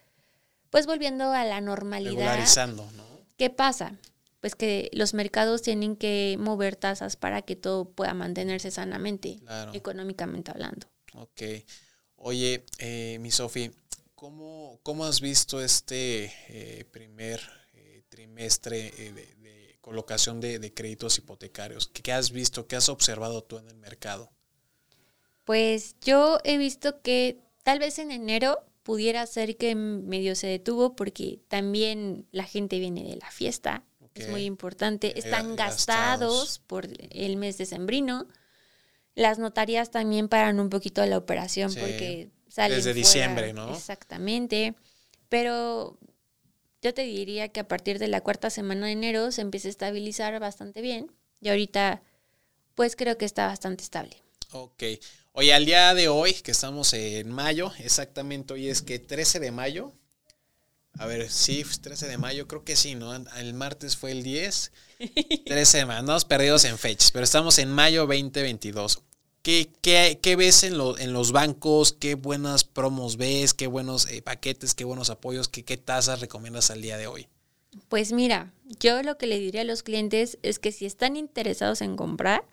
pues, 0.70 0.86
volviendo 0.86 1.30
a 1.32 1.44
la 1.44 1.60
normalidad. 1.60 2.12
Regularizando, 2.12 2.90
¿no? 2.92 3.04
¿Qué 3.36 3.50
pasa? 3.50 3.98
Pues 4.40 4.54
que 4.56 4.90
los 4.92 5.14
mercados 5.14 5.62
tienen 5.62 5.94
que 5.96 6.36
mover 6.40 6.74
tasas 6.74 7.16
para 7.16 7.42
que 7.42 7.54
todo 7.54 7.84
pueda 7.84 8.12
mantenerse 8.14 8.70
sanamente, 8.70 9.38
Claro. 9.40 9.72
económicamente 9.74 10.50
hablando. 10.50 10.88
Ok. 11.14 11.42
Oye, 12.16 12.64
eh, 12.78 13.18
mi 13.20 13.30
Sofi, 13.30 13.70
¿cómo, 14.14 14.80
¿cómo 14.82 15.04
has 15.04 15.20
visto 15.20 15.62
este 15.62 16.32
eh, 16.48 16.84
primer 16.90 17.40
eh, 17.74 18.02
trimestre 18.08 18.88
eh, 18.98 19.12
de, 19.12 19.34
de 19.36 19.78
colocación 19.80 20.40
de, 20.40 20.58
de 20.58 20.72
créditos 20.74 21.18
hipotecarios? 21.18 21.88
¿Qué, 21.88 22.02
qué 22.02 22.12
has 22.12 22.30
visto? 22.32 22.66
¿Qué 22.66 22.76
has 22.76 22.88
observado 22.88 23.42
tú 23.44 23.58
en 23.58 23.68
el 23.68 23.76
mercado? 23.76 24.30
Pues 25.44 25.96
yo 26.00 26.38
he 26.44 26.56
visto 26.56 27.00
que 27.02 27.40
tal 27.62 27.78
vez 27.78 27.98
en 27.98 28.10
enero 28.10 28.64
pudiera 28.82 29.26
ser 29.26 29.56
que 29.56 29.74
medio 29.74 30.34
se 30.34 30.46
detuvo 30.46 30.94
porque 30.96 31.40
también 31.48 32.26
la 32.32 32.44
gente 32.44 32.78
viene 32.78 33.04
de 33.04 33.16
la 33.16 33.30
fiesta, 33.30 33.84
es 34.14 34.28
muy 34.28 34.44
importante, 34.44 35.08
Eh, 35.08 35.12
están 35.16 35.56
gastados. 35.56 35.76
gastados 36.56 36.58
por 36.66 36.86
el 37.10 37.36
mes 37.36 37.56
decembrino. 37.58 38.26
Las 39.14 39.38
notarías 39.38 39.90
también 39.90 40.28
paran 40.28 40.60
un 40.60 40.68
poquito 40.68 41.04
la 41.06 41.16
operación 41.18 41.70
Sí. 41.70 41.80
porque 41.80 42.30
salen 42.48 42.76
Desde 42.76 42.90
fuera. 42.92 42.94
diciembre, 43.06 43.52
¿no? 43.52 43.72
Exactamente. 43.74 44.74
Pero 45.28 45.98
yo 46.82 46.92
te 46.92 47.02
diría 47.02 47.48
que 47.48 47.60
a 47.60 47.68
partir 47.68 47.98
de 47.98 48.08
la 48.08 48.20
cuarta 48.20 48.50
semana 48.50 48.86
de 48.86 48.92
enero 48.92 49.32
se 49.32 49.40
empieza 49.40 49.68
a 49.68 49.70
estabilizar 49.70 50.38
bastante 50.40 50.82
bien 50.82 51.10
y 51.40 51.48
ahorita 51.48 52.02
pues 52.74 52.96
creo 52.96 53.16
que 53.16 53.24
está 53.24 53.46
bastante 53.46 53.82
estable. 53.84 54.16
Ok. 54.52 54.82
Oye, 55.34 55.54
al 55.54 55.64
día 55.64 55.94
de 55.94 56.08
hoy, 56.08 56.34
que 56.34 56.50
estamos 56.50 56.92
en 56.92 57.30
mayo, 57.30 57.72
exactamente 57.78 58.52
hoy 58.52 58.68
es 58.68 58.82
que 58.82 58.98
13 58.98 59.40
de 59.40 59.50
mayo. 59.50 59.92
A 60.98 61.06
ver, 61.06 61.30
sí, 61.30 61.64
13 61.64 62.06
de 62.06 62.18
mayo, 62.18 62.46
creo 62.46 62.64
que 62.64 62.76
sí, 62.76 62.94
¿no? 62.94 63.14
El 63.14 63.54
martes 63.54 63.96
fue 63.96 64.10
el 64.10 64.22
10. 64.22 64.72
13 65.46 65.78
de 65.78 65.86
mayo, 65.86 66.00
andamos 66.00 66.26
perdidos 66.26 66.66
en 66.66 66.76
fechas, 66.76 67.10
pero 67.10 67.24
estamos 67.24 67.58
en 67.58 67.70
mayo 67.70 68.06
2022. 68.06 69.02
¿Qué, 69.40 69.70
qué, 69.80 70.20
qué 70.22 70.36
ves 70.36 70.64
en, 70.64 70.76
lo, 70.76 70.98
en 70.98 71.14
los 71.14 71.32
bancos? 71.32 71.94
¿Qué 71.94 72.14
buenas 72.14 72.64
promos 72.64 73.16
ves? 73.16 73.54
¿Qué 73.54 73.66
buenos 73.66 74.08
eh, 74.10 74.20
paquetes? 74.20 74.74
¿Qué 74.74 74.84
buenos 74.84 75.08
apoyos? 75.08 75.48
¿Qué, 75.48 75.64
¿Qué 75.64 75.78
tasas 75.78 76.20
recomiendas 76.20 76.70
al 76.70 76.82
día 76.82 76.98
de 76.98 77.06
hoy? 77.06 77.26
Pues 77.88 78.12
mira, 78.12 78.52
yo 78.78 79.02
lo 79.02 79.16
que 79.16 79.26
le 79.26 79.38
diría 79.38 79.62
a 79.62 79.64
los 79.64 79.82
clientes 79.82 80.38
es 80.42 80.58
que 80.58 80.72
si 80.72 80.84
están 80.84 81.16
interesados 81.16 81.80
en 81.80 81.96
comprar, 81.96 82.44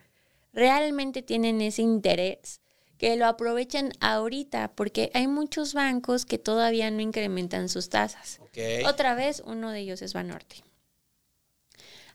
realmente 0.54 1.22
tienen 1.22 1.62
ese 1.62 1.82
interés, 1.82 2.62
que 3.00 3.16
lo 3.16 3.28
aprovechen 3.28 3.94
ahorita, 4.02 4.74
porque 4.76 5.10
hay 5.14 5.28
muchos 5.28 5.74
bancos 5.74 6.26
que 6.26 6.38
todavía 6.38 6.92
no 6.92 7.00
incrementan 7.00 7.70
sus 7.70 7.88
tasas. 7.88 8.40
Okay. 8.50 8.84
Otra 8.84 9.16
vez, 9.16 9.42
uno 9.46 9.72
de 9.72 9.80
ellos 9.80 10.02
es 10.02 10.14
Banorte. 10.14 10.58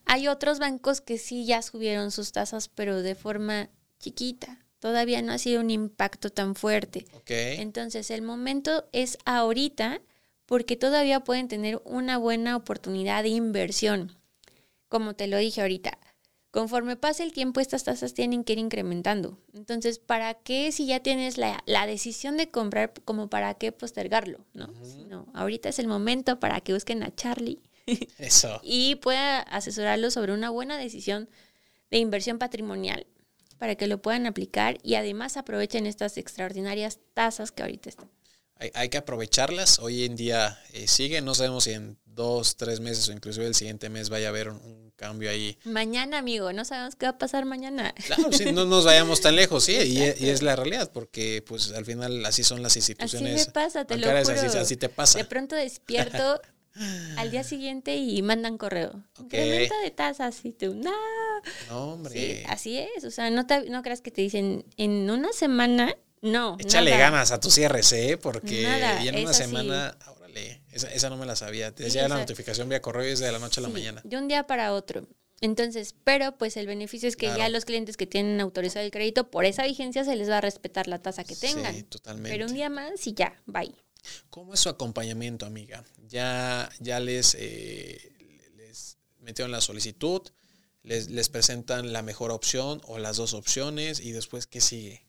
Hay 0.05 0.27
otros 0.27 0.59
bancos 0.59 1.01
que 1.01 1.17
sí 1.17 1.47
ya 1.47 1.63
subieron 1.63 2.11
sus 2.11 2.31
tasas, 2.31 2.69
pero 2.69 3.01
de 3.01 3.15
forma 3.15 3.69
chiquita. 3.99 4.59
Todavía 4.77 5.23
no 5.23 5.33
ha 5.33 5.39
sido 5.39 5.61
un 5.61 5.71
impacto 5.71 6.29
tan 6.29 6.53
fuerte. 6.53 7.07
Okay. 7.21 7.59
Entonces, 7.59 8.11
el 8.11 8.21
momento 8.21 8.87
es 8.91 9.17
ahorita 9.25 10.01
porque 10.45 10.75
todavía 10.75 11.21
pueden 11.21 11.47
tener 11.47 11.81
una 11.83 12.19
buena 12.19 12.55
oportunidad 12.55 13.23
de 13.23 13.29
inversión. 13.29 14.15
Como 14.87 15.15
te 15.15 15.25
lo 15.25 15.37
dije 15.37 15.61
ahorita, 15.61 15.97
conforme 16.55 16.95
pase 16.95 17.21
el 17.21 17.33
tiempo 17.33 17.59
estas 17.59 17.83
tasas 17.83 18.13
tienen 18.13 18.45
que 18.45 18.53
ir 18.53 18.59
incrementando. 18.59 19.37
Entonces, 19.53 19.99
¿para 19.99 20.35
qué 20.35 20.71
si 20.71 20.85
ya 20.85 21.01
tienes 21.01 21.37
la, 21.37 21.61
la 21.65 21.85
decisión 21.85 22.37
de 22.37 22.49
comprar, 22.49 22.93
como 23.03 23.29
para 23.29 23.55
qué 23.55 23.73
postergarlo? 23.73 24.45
¿no? 24.53 24.67
no, 25.09 25.27
ahorita 25.33 25.67
es 25.67 25.79
el 25.79 25.87
momento 25.87 26.39
para 26.39 26.61
que 26.61 26.73
busquen 26.73 27.03
a 27.03 27.13
Charlie 27.13 27.59
Eso. 28.19 28.61
y 28.63 28.95
pueda 28.95 29.41
asesorarlos 29.41 30.13
sobre 30.13 30.31
una 30.31 30.49
buena 30.49 30.77
decisión 30.77 31.27
de 31.91 31.97
inversión 31.97 32.39
patrimonial 32.39 33.05
para 33.57 33.75
que 33.75 33.87
lo 33.87 34.01
puedan 34.01 34.25
aplicar 34.25 34.77
y 34.81 34.95
además 34.95 35.35
aprovechen 35.35 35.85
estas 35.85 36.17
extraordinarias 36.17 36.99
tasas 37.13 37.51
que 37.51 37.63
ahorita 37.63 37.89
están. 37.89 38.09
Hay, 38.59 38.71
hay 38.75 38.87
que 38.87 38.97
aprovecharlas. 38.97 39.79
Hoy 39.79 40.05
en 40.05 40.15
día 40.15 40.57
eh, 40.71 40.87
sigue. 40.87 41.19
No 41.19 41.35
sabemos 41.35 41.65
si 41.65 41.73
en 41.73 41.97
dos, 42.05 42.55
tres 42.55 42.79
meses 42.79 43.09
o 43.09 43.11
inclusive 43.11 43.45
el 43.45 43.55
siguiente 43.55 43.89
mes 43.89 44.07
vaya 44.07 44.27
a 44.27 44.29
haber 44.29 44.51
un 44.51 44.84
cambio 44.95 45.29
ahí. 45.29 45.57
Mañana, 45.65 46.17
amigo, 46.19 46.53
no 46.53 46.65
sabemos 46.65 46.95
qué 46.95 47.05
va 47.05 47.11
a 47.11 47.17
pasar 47.17 47.45
mañana. 47.45 47.93
Claro, 48.05 48.31
sí, 48.31 48.51
no 48.53 48.65
nos 48.65 48.85
vayamos 48.85 49.21
tan 49.21 49.35
lejos, 49.35 49.63
sí, 49.65 49.73
y, 49.73 50.01
es- 50.01 50.21
y 50.21 50.29
es 50.29 50.41
la 50.41 50.55
realidad, 50.55 50.91
porque 50.93 51.43
pues 51.47 51.71
al 51.71 51.85
final 51.85 52.25
así 52.25 52.43
son 52.43 52.61
las 52.63 52.71
Así 52.73 52.79
instituciones. 52.91 53.47
me 53.47 53.51
pasa, 53.53 53.85
te 53.85 53.97
lo 53.97 54.07
juro. 54.07 54.17
así, 54.19 54.57
así 54.57 54.77
te 54.77 54.89
pasa. 54.89 55.17
De 55.17 55.25
pronto 55.25 55.55
despierto 55.55 56.39
al 57.17 57.31
día 57.31 57.43
siguiente 57.43 57.95
y 57.97 58.21
mandan 58.21 58.57
correo. 58.57 59.03
Ok. 59.19 59.23
Incremento 59.25 59.75
de 59.83 59.91
tasas 59.91 60.43
y 60.43 60.51
tú, 60.51 60.73
no. 60.75 60.91
No, 61.69 61.93
hombre. 61.93 62.11
Sí, 62.13 62.43
así 62.47 62.77
es. 62.77 63.03
O 63.05 63.11
sea, 63.11 63.29
no, 63.29 63.45
te, 63.45 63.69
no 63.69 63.81
creas 63.83 64.01
que 64.01 64.11
te 64.11 64.21
dicen 64.21 64.65
en 64.77 65.09
una 65.09 65.31
semana, 65.33 65.95
no. 66.21 66.57
Échale 66.59 66.91
nada. 66.91 67.03
ganas 67.11 67.31
a 67.31 67.39
tus 67.39 67.53
cierres, 67.53 67.91
¿eh? 67.93 68.17
Porque 68.21 68.63
Nada, 68.63 69.03
ya 69.03 69.11
en 69.11 69.19
una 69.21 69.29
así. 69.31 69.43
semana, 69.43 69.97
órale, 70.17 70.61
esa, 70.75 70.91
esa 70.93 71.09
no 71.09 71.17
me 71.17 71.25
la 71.25 71.35
sabía. 71.35 71.73
Te 71.73 71.83
Sí, 71.83 71.85
decía 71.85 72.07
la 72.07 72.17
notificación 72.17 72.69
vía 72.69 72.81
correo 72.81 73.07
y 73.09 73.11
es 73.13 73.19
de 73.19 73.31
la 73.31 73.39
noche 73.39 73.59
a 73.59 73.63
la 73.63 73.69
mañana. 73.69 74.01
De 74.03 74.17
un 74.17 74.27
día 74.27 74.45
para 74.45 74.73
otro. 74.73 75.07
Entonces, 75.41 75.95
pero 76.03 76.37
pues 76.37 76.55
el 76.57 76.65
beneficio 76.67 77.09
es 77.09 77.17
que 77.17 77.27
ya 77.27 77.35
Claro. 77.35 77.51
los 77.53 77.65
clientes 77.65 77.97
que 77.97 78.07
tienen 78.07 78.39
autorizado 78.39 78.85
el 78.85 78.91
crédito, 78.91 79.29
por 79.29 79.45
esa 79.45 79.63
vigencia 79.65 80.03
se 80.05 80.15
les 80.15 80.29
va 80.29 80.37
a 80.37 80.41
respetar 80.41 80.87
la 80.87 81.01
tasa 81.01 81.23
que 81.23 81.35
tengan. 81.35 81.73
Sí, 81.75 81.83
totalmente. 81.83 82.29
pero 82.29 82.45
un 82.47 82.53
día 82.53 82.69
más 82.69 83.05
y 83.07 83.13
ya, 83.13 83.41
bye. 83.45 83.73
¿Cómo 84.29 84.53
es 84.53 84.59
su 84.59 84.69
acompañamiento, 84.69 85.45
amiga? 85.45 85.83
Ya, 86.07 86.69
ya 86.79 86.99
les, 86.99 87.35
eh, 87.39 88.11
les 88.55 88.97
metieron 89.19 89.51
la 89.51 89.61
solicitud, 89.61 90.21
les, 90.83 91.09
les 91.09 91.27
presentan 91.29 91.91
la 91.91 92.01
mejor 92.01 92.31
opción 92.31 92.81
o 92.85 92.97
las 92.99 93.17
dos 93.17 93.33
opciones 93.33 93.99
y 93.99 94.11
después, 94.11 94.45
¿qué 94.47 94.61
sigue? 94.61 95.05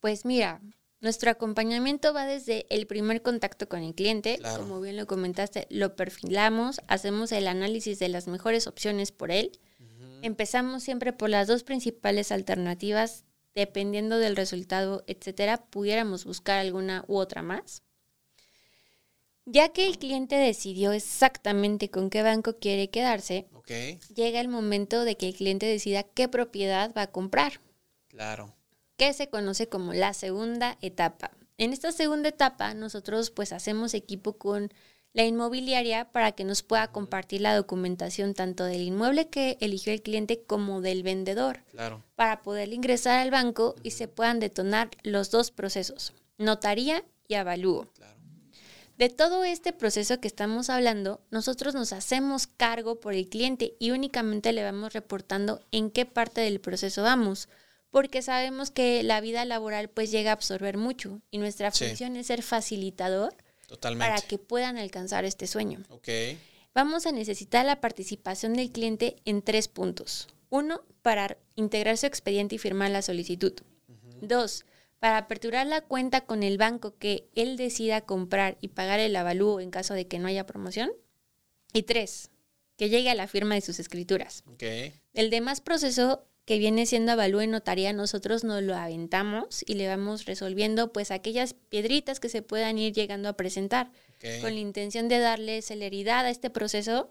Pues 0.00 0.24
mira, 0.24 0.60
nuestro 1.04 1.30
acompañamiento 1.30 2.12
va 2.12 2.24
desde 2.26 2.66
el 2.70 2.86
primer 2.86 3.22
contacto 3.22 3.68
con 3.68 3.82
el 3.82 3.94
cliente, 3.94 4.38
Claro. 4.38 4.62
como 4.62 4.80
bien 4.80 4.96
lo 4.96 5.06
comentaste, 5.06 5.66
lo 5.70 5.94
perfilamos, 5.94 6.80
hacemos 6.88 7.30
el 7.30 7.46
análisis 7.46 7.98
de 7.98 8.08
las 8.08 8.26
mejores 8.26 8.66
opciones 8.66 9.12
por 9.12 9.30
él. 9.30 9.52
Empezamos 10.22 10.82
siempre 10.82 11.12
por 11.12 11.28
las 11.28 11.46
dos 11.46 11.62
principales 11.62 12.32
alternativas, 12.32 13.24
dependiendo 13.54 14.18
del 14.18 14.34
resultado, 14.34 15.04
etcétera, 15.06 15.66
pudiéramos 15.66 16.24
buscar 16.24 16.58
alguna 16.58 17.04
u 17.06 17.16
otra 17.18 17.42
más. 17.42 17.82
Ya 19.44 19.68
que 19.68 19.86
el 19.86 19.98
cliente 19.98 20.36
decidió 20.36 20.92
exactamente 20.92 21.90
con 21.90 22.08
qué 22.08 22.22
banco 22.22 22.56
quiere 22.58 22.88
quedarse, 22.88 23.46
llega 24.14 24.40
el 24.40 24.48
momento 24.48 25.04
de 25.04 25.18
que 25.18 25.28
el 25.28 25.34
cliente 25.34 25.66
decida 25.66 26.02
qué 26.02 26.28
propiedad 26.28 26.92
va 26.96 27.02
a 27.02 27.12
comprar 27.12 27.60
Claro. 28.08 28.54
Que 28.96 29.12
se 29.12 29.28
conoce 29.28 29.68
como 29.68 29.92
la 29.92 30.14
segunda 30.14 30.78
etapa. 30.80 31.30
En 31.58 31.72
esta 31.72 31.92
segunda 31.92 32.28
etapa 32.28 32.74
nosotros 32.74 33.30
pues 33.30 33.52
hacemos 33.52 33.94
equipo 33.94 34.34
con 34.34 34.72
la 35.12 35.24
inmobiliaria 35.24 36.10
para 36.10 36.32
que 36.32 36.42
nos 36.42 36.62
pueda 36.64 36.88
compartir 36.90 37.40
la 37.40 37.54
documentación 37.54 38.34
tanto 38.34 38.64
del 38.64 38.82
inmueble 38.82 39.28
que 39.28 39.56
eligió 39.60 39.92
el 39.92 40.02
cliente 40.02 40.42
como 40.42 40.80
del 40.80 41.04
vendedor 41.04 41.62
Claro. 41.70 42.02
para 42.16 42.42
poder 42.42 42.72
ingresar 42.72 43.20
al 43.20 43.30
banco 43.30 43.76
y 43.84 43.92
se 43.92 44.08
puedan 44.08 44.40
detonar 44.40 44.90
los 45.04 45.30
dos 45.30 45.52
procesos, 45.52 46.12
notaría 46.36 47.04
y 47.28 47.34
avalúo. 47.34 47.86
Claro. 47.94 48.14
De 48.98 49.08
todo 49.08 49.44
este 49.44 49.72
proceso 49.72 50.20
que 50.20 50.28
estamos 50.28 50.68
hablando, 50.70 51.20
nosotros 51.30 51.74
nos 51.74 51.92
hacemos 51.92 52.46
cargo 52.48 52.98
por 53.00 53.14
el 53.14 53.28
cliente 53.28 53.74
y 53.78 53.92
únicamente 53.92 54.52
le 54.52 54.64
vamos 54.64 54.92
reportando 54.92 55.60
en 55.70 55.90
qué 55.90 56.06
parte 56.06 56.40
del 56.40 56.60
proceso 56.60 57.02
vamos, 57.04 57.48
porque 57.94 58.22
sabemos 58.22 58.72
que 58.72 59.04
la 59.04 59.20
vida 59.20 59.44
laboral 59.44 59.88
pues 59.88 60.10
llega 60.10 60.30
a 60.30 60.32
absorber 60.32 60.76
mucho 60.76 61.20
y 61.30 61.38
nuestra 61.38 61.70
Sí. 61.70 61.86
función 61.86 62.16
es 62.16 62.26
ser 62.26 62.42
facilitador 62.42 63.32
Totalmente. 63.68 64.10
para 64.10 64.20
que 64.20 64.36
puedan 64.36 64.78
alcanzar 64.78 65.24
este 65.24 65.46
sueño. 65.46 65.80
Vamos 66.74 67.06
a 67.06 67.12
necesitar 67.12 67.64
la 67.64 67.80
participación 67.80 68.54
del 68.54 68.72
cliente 68.72 69.14
en 69.24 69.42
tres 69.42 69.68
puntos. 69.68 70.26
Uno, 70.50 70.82
para 71.02 71.38
integrar 71.54 71.96
su 71.96 72.06
expediente 72.06 72.56
y 72.56 72.58
firmar 72.58 72.90
la 72.90 73.00
solicitud. 73.00 73.52
Dos, 74.20 74.64
para 74.98 75.18
aperturar 75.18 75.68
la 75.68 75.80
cuenta 75.80 76.22
con 76.22 76.42
el 76.42 76.58
banco 76.58 76.96
que 76.98 77.28
él 77.36 77.56
decida 77.56 78.00
comprar 78.00 78.58
y 78.60 78.68
pagar 78.68 78.98
el 78.98 79.14
avalúo 79.14 79.60
en 79.60 79.70
caso 79.70 79.94
de 79.94 80.08
que 80.08 80.18
no 80.18 80.26
haya 80.26 80.46
promoción. 80.46 80.90
Y 81.72 81.84
tres, 81.84 82.32
que 82.76 82.88
llegue 82.88 83.10
a 83.10 83.14
la 83.14 83.28
firma 83.28 83.54
de 83.54 83.60
sus 83.60 83.78
escrituras. 83.78 84.42
El 85.12 85.30
demás 85.30 85.60
proceso 85.60 86.26
que 86.44 86.58
viene 86.58 86.86
siendo 86.86 87.12
avalúo 87.12 87.40
en 87.40 87.50
notaría, 87.50 87.92
nosotros 87.92 88.44
nos 88.44 88.62
lo 88.62 88.74
aventamos 88.76 89.64
y 89.66 89.74
le 89.74 89.88
vamos 89.88 90.26
resolviendo 90.26 90.92
pues 90.92 91.10
aquellas 91.10 91.54
piedritas 91.54 92.20
que 92.20 92.28
se 92.28 92.42
puedan 92.42 92.78
ir 92.78 92.92
llegando 92.92 93.28
a 93.28 93.34
presentar 93.34 93.90
con 94.40 94.54
la 94.54 94.60
intención 94.60 95.08
de 95.08 95.18
darle 95.18 95.60
celeridad 95.60 96.24
a 96.24 96.30
este 96.30 96.48
proceso 96.48 97.10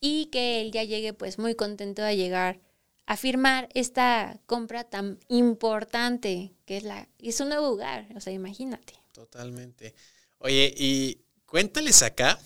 y 0.00 0.26
que 0.26 0.60
él 0.60 0.72
ya 0.72 0.84
llegue 0.84 1.12
pues 1.14 1.38
muy 1.38 1.54
contento 1.54 2.02
de 2.02 2.16
llegar 2.16 2.60
a 3.06 3.16
firmar 3.16 3.68
esta 3.72 4.38
compra 4.44 4.84
tan 4.84 5.18
importante 5.28 6.52
que 6.66 6.76
es 6.76 6.82
la 6.82 7.08
es 7.18 7.40
un 7.40 7.48
nuevo 7.48 7.68
hogar, 7.68 8.06
o 8.14 8.20
sea, 8.20 8.32
imagínate. 8.32 8.94
Totalmente. 9.12 9.94
Oye, 10.38 10.72
y 10.76 11.22
cuéntales 11.46 12.02
acá 12.02 12.38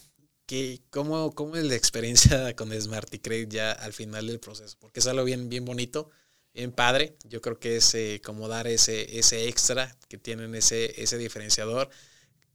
cómo, 0.91 1.35
cómo 1.35 1.57
es 1.57 1.65
la 1.65 1.75
experiencia 1.75 2.55
con 2.57 2.73
Smarty 2.79 3.19
Credit 3.19 3.51
ya 3.51 3.73
al 3.73 3.93
final 3.93 4.27
del 4.27 4.41
proceso, 4.41 4.77
porque 4.81 5.01
es 5.01 5.07
algo 5.07 5.25
bien, 5.25 5.49
bien 5.49 5.65
bonito, 5.65 6.11
bien 6.55 6.73
padre. 6.73 7.17
Yo 7.25 7.41
creo 7.41 7.59
que 7.59 7.77
es 7.77 7.95
eh, 7.95 8.21
como 8.25 8.49
dar 8.49 8.67
ese, 8.67 9.19
ese 9.19 9.49
extra 9.49 9.97
que 10.09 10.19
tienen 10.19 10.55
ese, 10.55 11.01
ese 11.03 11.19
diferenciador. 11.19 11.91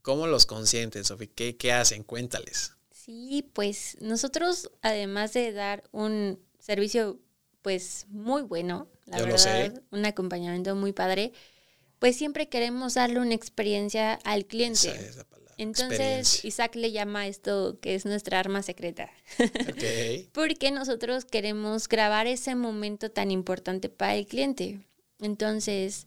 ¿Cómo 0.02 0.26
los 0.26 0.46
consienten, 0.46 1.04
Sofi? 1.04 1.28
¿Qué, 1.28 1.56
¿Qué 1.56 1.72
hacen? 1.72 2.02
Cuéntales. 2.04 2.72
Sí, 2.92 3.48
pues 3.52 3.96
nosotros 4.00 4.70
además 4.82 5.32
de 5.32 5.52
dar 5.52 5.82
un 5.92 6.38
servicio 6.58 7.18
pues 7.62 8.06
muy 8.08 8.42
bueno, 8.42 8.88
la 9.06 9.18
Yo 9.18 9.26
lo 9.26 9.32
verdad, 9.32 9.74
sé. 9.74 9.82
un 9.90 10.04
acompañamiento 10.06 10.74
muy 10.76 10.92
padre, 10.92 11.32
pues 11.98 12.16
siempre 12.16 12.48
queremos 12.48 12.94
darle 12.94 13.18
una 13.20 13.34
experiencia 13.34 14.14
al 14.24 14.46
cliente. 14.46 14.88
Esa 14.90 15.00
es 15.00 15.16
la 15.16 15.24
palabra. 15.24 15.47
Entonces. 15.58 16.44
Isaac 16.44 16.74
le 16.76 16.92
llama 16.92 17.20
a 17.20 17.26
esto 17.26 17.78
que 17.80 17.94
es 17.94 18.04
nuestra 18.06 18.38
arma 18.38 18.62
secreta. 18.62 19.10
Ok. 19.40 19.82
Porque 20.32 20.70
nosotros 20.70 21.24
queremos 21.24 21.88
grabar 21.88 22.26
ese 22.26 22.54
momento 22.54 23.10
tan 23.10 23.30
importante 23.30 23.88
para 23.88 24.14
el 24.14 24.26
cliente. 24.26 24.80
Entonces, 25.20 26.06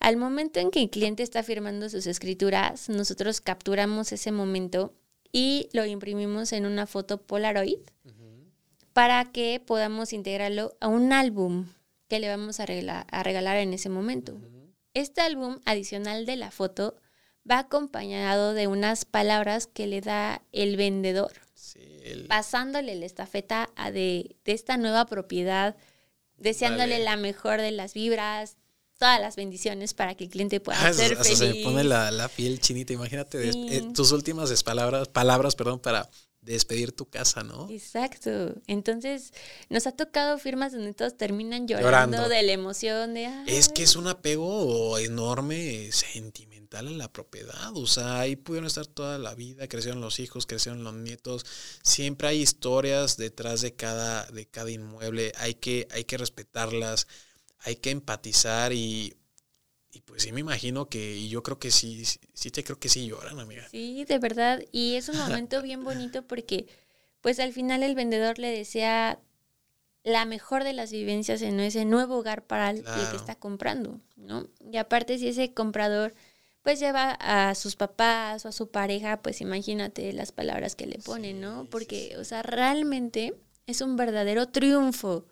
al 0.00 0.16
momento 0.16 0.60
en 0.60 0.70
que 0.70 0.82
el 0.82 0.90
cliente 0.90 1.22
está 1.22 1.42
firmando 1.42 1.88
sus 1.88 2.06
escrituras, 2.06 2.88
nosotros 2.88 3.40
capturamos 3.40 4.12
ese 4.12 4.32
momento 4.32 4.94
y 5.32 5.68
lo 5.72 5.84
imprimimos 5.86 6.52
en 6.52 6.66
una 6.66 6.86
foto 6.86 7.20
Polaroid 7.22 7.78
para 8.92 9.24
que 9.32 9.60
podamos 9.64 10.12
integrarlo 10.12 10.76
a 10.80 10.88
un 10.88 11.12
álbum 11.12 11.66
que 12.08 12.20
le 12.20 12.28
vamos 12.28 12.60
a, 12.60 12.66
regla- 12.66 13.06
a 13.10 13.22
regalar 13.22 13.56
en 13.56 13.72
ese 13.72 13.88
momento. 13.88 14.38
Este 14.92 15.20
álbum, 15.22 15.58
adicional 15.64 16.26
de 16.26 16.36
la 16.36 16.50
foto, 16.52 16.96
va 17.50 17.58
acompañado 17.60 18.54
de 18.54 18.66
unas 18.66 19.04
palabras 19.04 19.66
que 19.66 19.86
le 19.86 20.00
da 20.00 20.42
el 20.52 20.76
vendedor 20.76 21.32
Sí, 21.54 21.80
el- 22.02 22.26
pasándole 22.26 22.94
la 22.94 23.06
estafeta 23.06 23.70
a 23.76 23.90
de, 23.90 24.36
de 24.44 24.52
esta 24.52 24.76
nueva 24.76 25.06
propiedad, 25.06 25.76
deseándole 26.36 26.92
Vale. 26.94 27.04
la 27.04 27.16
mejor 27.16 27.60
de 27.60 27.70
las 27.70 27.94
vibras, 27.94 28.56
todas 28.98 29.20
las 29.20 29.36
bendiciones 29.36 29.94
para 29.94 30.14
que 30.14 30.24
el 30.24 30.30
cliente 30.30 30.60
pueda 30.60 30.78
Ah, 30.86 30.92
ser 30.92 31.12
hasta 31.12 31.24
se 31.24 31.30
me 31.46 31.50
feliz. 31.52 31.64
pone 31.64 31.84
la, 31.84 32.10
la 32.10 32.28
piel 32.28 32.60
chinita. 32.60 32.92
Imagínate 32.92 33.48
eh, 33.50 33.82
tus 33.94 34.12
últimas 34.12 34.62
palabras, 34.62 35.08
palabras 35.08 35.54
perdón, 35.56 35.80
para 35.80 36.08
despedir 36.44 36.92
tu 36.92 37.06
casa, 37.06 37.42
¿no? 37.42 37.68
Exacto. 37.70 38.54
Entonces, 38.66 39.32
nos 39.70 39.86
ha 39.86 39.92
tocado 39.92 40.38
firmas 40.38 40.72
donde 40.72 40.92
todos 40.94 41.16
terminan 41.16 41.66
llorando, 41.66 41.88
Llorando. 42.16 42.28
de 42.28 42.42
la 42.42 42.52
emoción 42.52 43.14
de 43.14 43.24
Es 43.46 43.68
que 43.68 43.82
"Ay". 43.82 43.84
es 43.84 43.96
un 43.96 44.06
apego 44.08 44.98
enorme, 44.98 45.90
sentimental 45.92 46.88
a 46.88 46.90
la 46.90 47.12
propiedad. 47.12 47.76
O 47.76 47.86
sea, 47.86 48.20
ahí 48.20 48.36
pudieron 48.36 48.66
estar 48.66 48.86
toda 48.86 49.18
la 49.18 49.34
vida, 49.34 49.68
crecieron 49.68 50.00
los 50.00 50.18
hijos, 50.20 50.46
crecieron 50.46 50.84
los 50.84 50.94
nietos. 50.94 51.46
Siempre 51.82 52.28
hay 52.28 52.40
historias 52.42 53.16
detrás 53.16 53.60
de 53.60 53.74
cada, 53.74 54.26
de 54.26 54.46
cada 54.46 54.70
inmueble. 54.70 55.32
Hay 55.38 55.54
que, 55.54 55.88
hay 55.92 56.04
que 56.04 56.18
respetarlas, 56.18 57.06
hay 57.60 57.76
que 57.76 57.90
empatizar 57.90 58.72
y, 58.72 59.14
y 59.94 60.00
pues 60.00 60.22
sí 60.22 60.32
me 60.32 60.40
imagino 60.40 60.88
que, 60.88 61.16
y 61.16 61.28
yo 61.28 61.42
creo 61.42 61.58
que 61.58 61.70
sí, 61.70 62.04
sí, 62.04 62.18
sí 62.32 62.50
te 62.50 62.64
creo 62.64 62.78
que 62.80 62.88
sí 62.88 63.06
lloran, 63.06 63.38
amiga. 63.38 63.66
Sí, 63.70 64.04
de 64.04 64.18
verdad. 64.18 64.60
Y 64.72 64.96
es 64.96 65.08
un 65.08 65.16
momento 65.16 65.62
bien 65.62 65.84
bonito 65.84 66.22
porque, 66.26 66.66
pues 67.20 67.38
al 67.38 67.52
final 67.52 67.82
el 67.84 67.94
vendedor 67.94 68.38
le 68.38 68.50
desea 68.50 69.20
la 70.02 70.24
mejor 70.24 70.64
de 70.64 70.72
las 70.72 70.90
vivencias 70.90 71.42
en 71.42 71.60
ese 71.60 71.84
nuevo 71.84 72.18
hogar 72.18 72.44
para 72.44 72.70
el, 72.70 72.82
Claro. 72.82 73.10
que 73.10 73.16
está 73.16 73.36
comprando, 73.36 74.00
¿no? 74.16 74.48
Y 74.70 74.76
aparte, 74.76 75.18
si 75.18 75.28
ese 75.28 75.54
comprador 75.54 76.14
pues 76.62 76.80
lleva 76.80 77.12
a 77.12 77.54
sus 77.54 77.76
papás 77.76 78.44
o 78.46 78.48
a 78.48 78.52
su 78.52 78.70
pareja, 78.70 79.20
pues 79.20 79.42
imagínate 79.42 80.12
las 80.14 80.32
palabras 80.32 80.74
que 80.74 80.86
le 80.86 80.98
ponen, 80.98 81.40
¿no? 81.40 81.60
Sí, 81.60 81.64
sí, 81.64 81.68
Porque, 81.70 82.16
o 82.18 82.24
sea, 82.24 82.42
realmente 82.42 83.34
es 83.66 83.82
un 83.82 83.96
verdadero 83.96 84.48
triunfo 84.48 85.26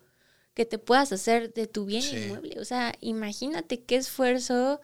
que 0.53 0.65
te 0.65 0.77
puedas 0.79 1.11
hacer 1.11 1.53
de 1.53 1.67
tu 1.67 1.85
bien 1.85 2.01
Sí. 2.01 2.17
inmueble. 2.17 2.59
O 2.59 2.65
sea, 2.65 2.93
imagínate 3.01 3.83
qué 3.83 3.95
esfuerzo, 3.97 4.81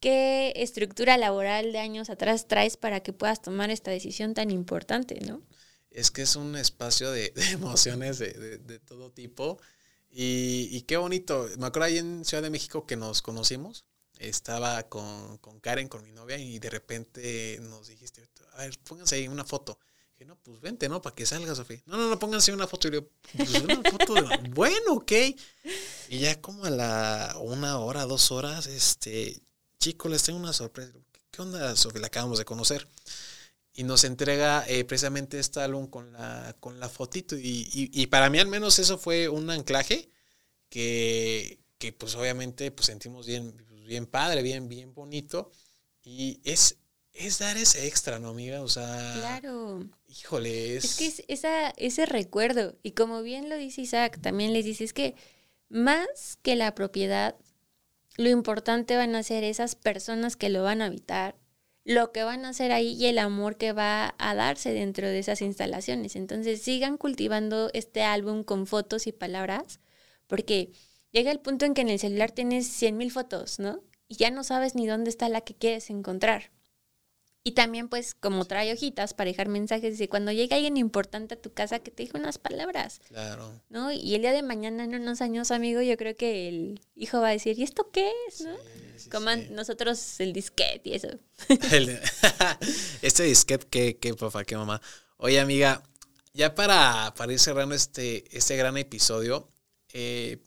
qué 0.00 0.52
estructura 0.56 1.18
laboral 1.18 1.70
de 1.72 1.78
años 1.80 2.08
atrás 2.10 2.48
traes 2.48 2.76
para 2.78 3.00
que 3.00 3.12
puedas 3.12 3.42
tomar 3.42 3.70
esta 3.70 3.90
decisión 3.90 4.32
tan 4.34 4.50
importante, 4.50 5.20
¿no? 5.20 5.42
Es 5.90 6.10
que 6.10 6.22
es 6.22 6.36
un 6.36 6.56
espacio 6.56 7.10
de, 7.10 7.30
de 7.34 7.50
emociones 7.52 8.18
de, 8.18 8.32
de- 8.32 8.58
de 8.58 8.78
todo 8.78 9.10
tipo. 9.12 9.58
Y, 10.10 10.68
y 10.70 10.82
qué 10.82 10.96
bonito. 10.96 11.48
Me 11.58 11.66
acuerdo 11.66 11.86
ahí 11.86 11.98
en 11.98 12.24
Ciudad 12.24 12.42
de 12.42 12.50
México 12.50 12.86
que 12.86 12.96
nos 12.96 13.22
conocimos. 13.22 13.84
Estaba 14.18 14.84
con, 14.88 15.38
con 15.38 15.60
Karen, 15.60 15.88
con 15.88 16.02
mi 16.02 16.12
novia, 16.12 16.38
y 16.38 16.58
de 16.58 16.70
repente 16.70 17.58
nos 17.62 17.88
dijiste, 17.88 18.26
a 18.54 18.58
ver, 18.62 18.78
pónganse 18.84 19.16
ahí 19.16 19.28
una 19.28 19.44
foto. 19.44 19.78
Dije, 20.18 20.24
no, 20.26 20.36
pues 20.42 20.60
vente, 20.60 20.88
¿no? 20.88 21.02
Para 21.02 21.14
que 21.14 21.26
salga, 21.26 21.54
Sofía. 21.54 21.82
No, 21.86 21.96
no, 21.98 22.08
no, 22.08 22.18
pónganse 22.18 22.52
una 22.52 22.66
foto. 22.66 22.88
Y 22.88 22.92
yo, 22.92 23.08
pues 23.36 23.50
una 23.62 23.82
foto. 23.90 24.14
bueno, 24.50 24.94
ok. 24.94 25.12
Y 26.08 26.18
ya 26.20 26.40
como 26.40 26.64
a 26.64 26.70
la 26.70 27.36
una 27.40 27.78
hora, 27.78 28.04
dos 28.06 28.30
horas, 28.30 28.66
este, 28.66 29.40
chico, 29.78 30.08
les 30.08 30.22
tengo 30.22 30.38
una 30.38 30.52
sorpresa. 30.54 30.92
¿Qué 31.30 31.42
onda, 31.42 31.76
Sofía? 31.76 32.00
La 32.00 32.06
acabamos 32.06 32.38
de 32.38 32.46
conocer 32.46 32.88
y 33.74 33.84
nos 33.84 34.04
entrega 34.04 34.64
eh, 34.68 34.84
precisamente 34.86 35.38
este 35.38 35.60
álbum 35.60 35.86
con 35.88 36.10
la, 36.14 36.56
con 36.60 36.80
la 36.80 36.88
fotito. 36.88 37.36
Y, 37.36 37.68
y- 37.74 37.90
y 37.92 38.06
para 38.06 38.30
mí 38.30 38.38
al 38.38 38.46
menos 38.48 38.78
eso 38.78 38.96
fue 38.96 39.28
un 39.28 39.50
anclaje 39.50 40.08
que, 40.70 41.58
que 41.78 41.92
pues 41.92 42.14
obviamente 42.14 42.70
pues 42.70 42.86
sentimos 42.86 43.26
bien, 43.26 43.54
bien 43.86 44.06
padre, 44.06 44.42
bien, 44.42 44.68
bien 44.68 44.94
bonito. 44.94 45.50
Y 46.02 46.40
es, 46.44 46.76
es 47.12 47.38
dar 47.38 47.56
ese 47.58 47.86
extra, 47.86 48.18
¿no, 48.18 48.28
amiga? 48.30 48.62
O 48.62 48.68
sea, 48.68 49.14
Claro. 49.18 49.84
Híjole, 50.18 50.76
es... 50.76 50.84
Es 50.84 50.96
que 50.96 51.06
es 51.06 51.24
esa, 51.28 51.70
ese 51.76 52.06
recuerdo, 52.06 52.76
y 52.82 52.92
como 52.92 53.22
bien 53.22 53.48
lo 53.48 53.56
dice 53.56 53.82
Isaac, 53.82 54.20
también 54.20 54.52
les 54.52 54.64
dice, 54.64 54.84
es 54.84 54.92
que 54.92 55.14
más 55.68 56.38
que 56.42 56.56
la 56.56 56.74
propiedad, 56.74 57.36
lo 58.16 58.28
importante 58.28 58.96
van 58.96 59.14
a 59.14 59.22
ser 59.22 59.44
esas 59.44 59.74
personas 59.74 60.36
que 60.36 60.48
lo 60.48 60.62
van 60.62 60.82
a 60.82 60.86
habitar, 60.86 61.36
lo 61.84 62.10
que 62.10 62.24
van 62.24 62.44
a 62.44 62.48
hacer 62.48 62.72
ahí 62.72 62.94
y 62.94 63.06
el 63.06 63.18
amor 63.18 63.56
que 63.56 63.72
va 63.72 64.14
a 64.18 64.34
darse 64.34 64.72
dentro 64.72 65.06
de 65.06 65.20
esas 65.20 65.40
instalaciones. 65.40 66.16
Entonces 66.16 66.60
sigan 66.60 66.96
cultivando 66.96 67.70
este 67.74 68.02
álbum 68.02 68.42
con 68.42 68.66
fotos 68.66 69.06
y 69.06 69.12
palabras, 69.12 69.80
porque 70.26 70.72
llega 71.12 71.30
el 71.30 71.38
punto 71.38 71.64
en 71.64 71.74
que 71.74 71.82
en 71.82 71.88
el 71.88 72.00
celular 72.00 72.32
tienes 72.32 72.66
100 72.66 72.96
mil 72.96 73.12
fotos, 73.12 73.60
¿no? 73.60 73.84
Y 74.08 74.16
ya 74.16 74.30
no 74.30 74.42
sabes 74.42 74.74
ni 74.74 74.86
dónde 74.86 75.10
está 75.10 75.28
la 75.28 75.42
que 75.42 75.54
quieres 75.54 75.90
encontrar. 75.90 76.50
Y 77.46 77.52
también, 77.52 77.88
pues, 77.88 78.16
como 78.16 78.44
trae 78.44 78.72
hojitas 78.72 79.14
para 79.14 79.30
dejar 79.30 79.46
mensajes, 79.48 79.92
dice, 79.92 80.08
cuando 80.08 80.32
llegue 80.32 80.56
alguien 80.56 80.76
importante 80.76 81.34
a 81.34 81.40
tu 81.40 81.52
casa, 81.52 81.78
que 81.78 81.92
te 81.92 82.02
diga 82.02 82.18
unas 82.18 82.38
palabras, 82.38 83.00
Claro. 83.06 83.52
¿no? 83.68 83.92
Y 83.92 84.16
el 84.16 84.22
día 84.22 84.32
de 84.32 84.42
mañana, 84.42 84.82
en 84.82 84.96
unos 84.96 85.20
años, 85.20 85.52
amigo, 85.52 85.80
yo 85.80 85.96
creo 85.96 86.16
que 86.16 86.48
el 86.48 86.80
hijo 86.96 87.20
va 87.20 87.28
a 87.28 87.30
decir, 87.30 87.56
¿y 87.56 87.62
esto 87.62 87.88
qué 87.92 88.10
es, 88.26 88.40
no? 88.40 88.52
Sí, 88.56 88.62
sí, 89.04 89.10
Como 89.10 89.28
an- 89.28 89.42
sí. 89.46 89.48
nosotros 89.52 90.18
el 90.18 90.32
disquete 90.32 90.88
y 90.90 90.94
eso. 90.94 91.06
El- 91.70 92.00
este 93.02 93.22
disquete, 93.22 93.66
qué, 93.70 93.96
qué 93.96 94.14
papá, 94.14 94.42
qué 94.44 94.56
mamá. 94.56 94.80
Oye, 95.18 95.38
amiga, 95.38 95.84
ya 96.34 96.52
para, 96.52 97.14
para 97.16 97.32
ir 97.32 97.38
cerrando 97.38 97.76
este, 97.76 98.24
este 98.36 98.56
gran 98.56 98.76
episodio, 98.76 99.48
eh, 99.92 100.38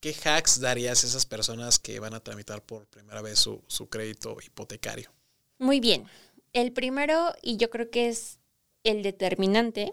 ¿qué 0.00 0.16
hacks 0.24 0.58
darías 0.58 1.04
a 1.04 1.06
esas 1.06 1.26
personas 1.26 1.78
que 1.78 2.00
van 2.00 2.14
a 2.14 2.18
tramitar 2.24 2.60
por 2.64 2.88
primera 2.88 3.22
vez 3.22 3.38
su, 3.38 3.62
su 3.68 3.88
crédito 3.88 4.36
hipotecario? 4.44 5.12
Muy 5.58 5.78
bien. 5.78 6.06
El 6.52 6.72
primero, 6.72 7.32
y 7.42 7.56
yo 7.56 7.70
creo 7.70 7.90
que 7.90 8.08
es 8.08 8.38
el 8.84 9.02
determinante, 9.02 9.92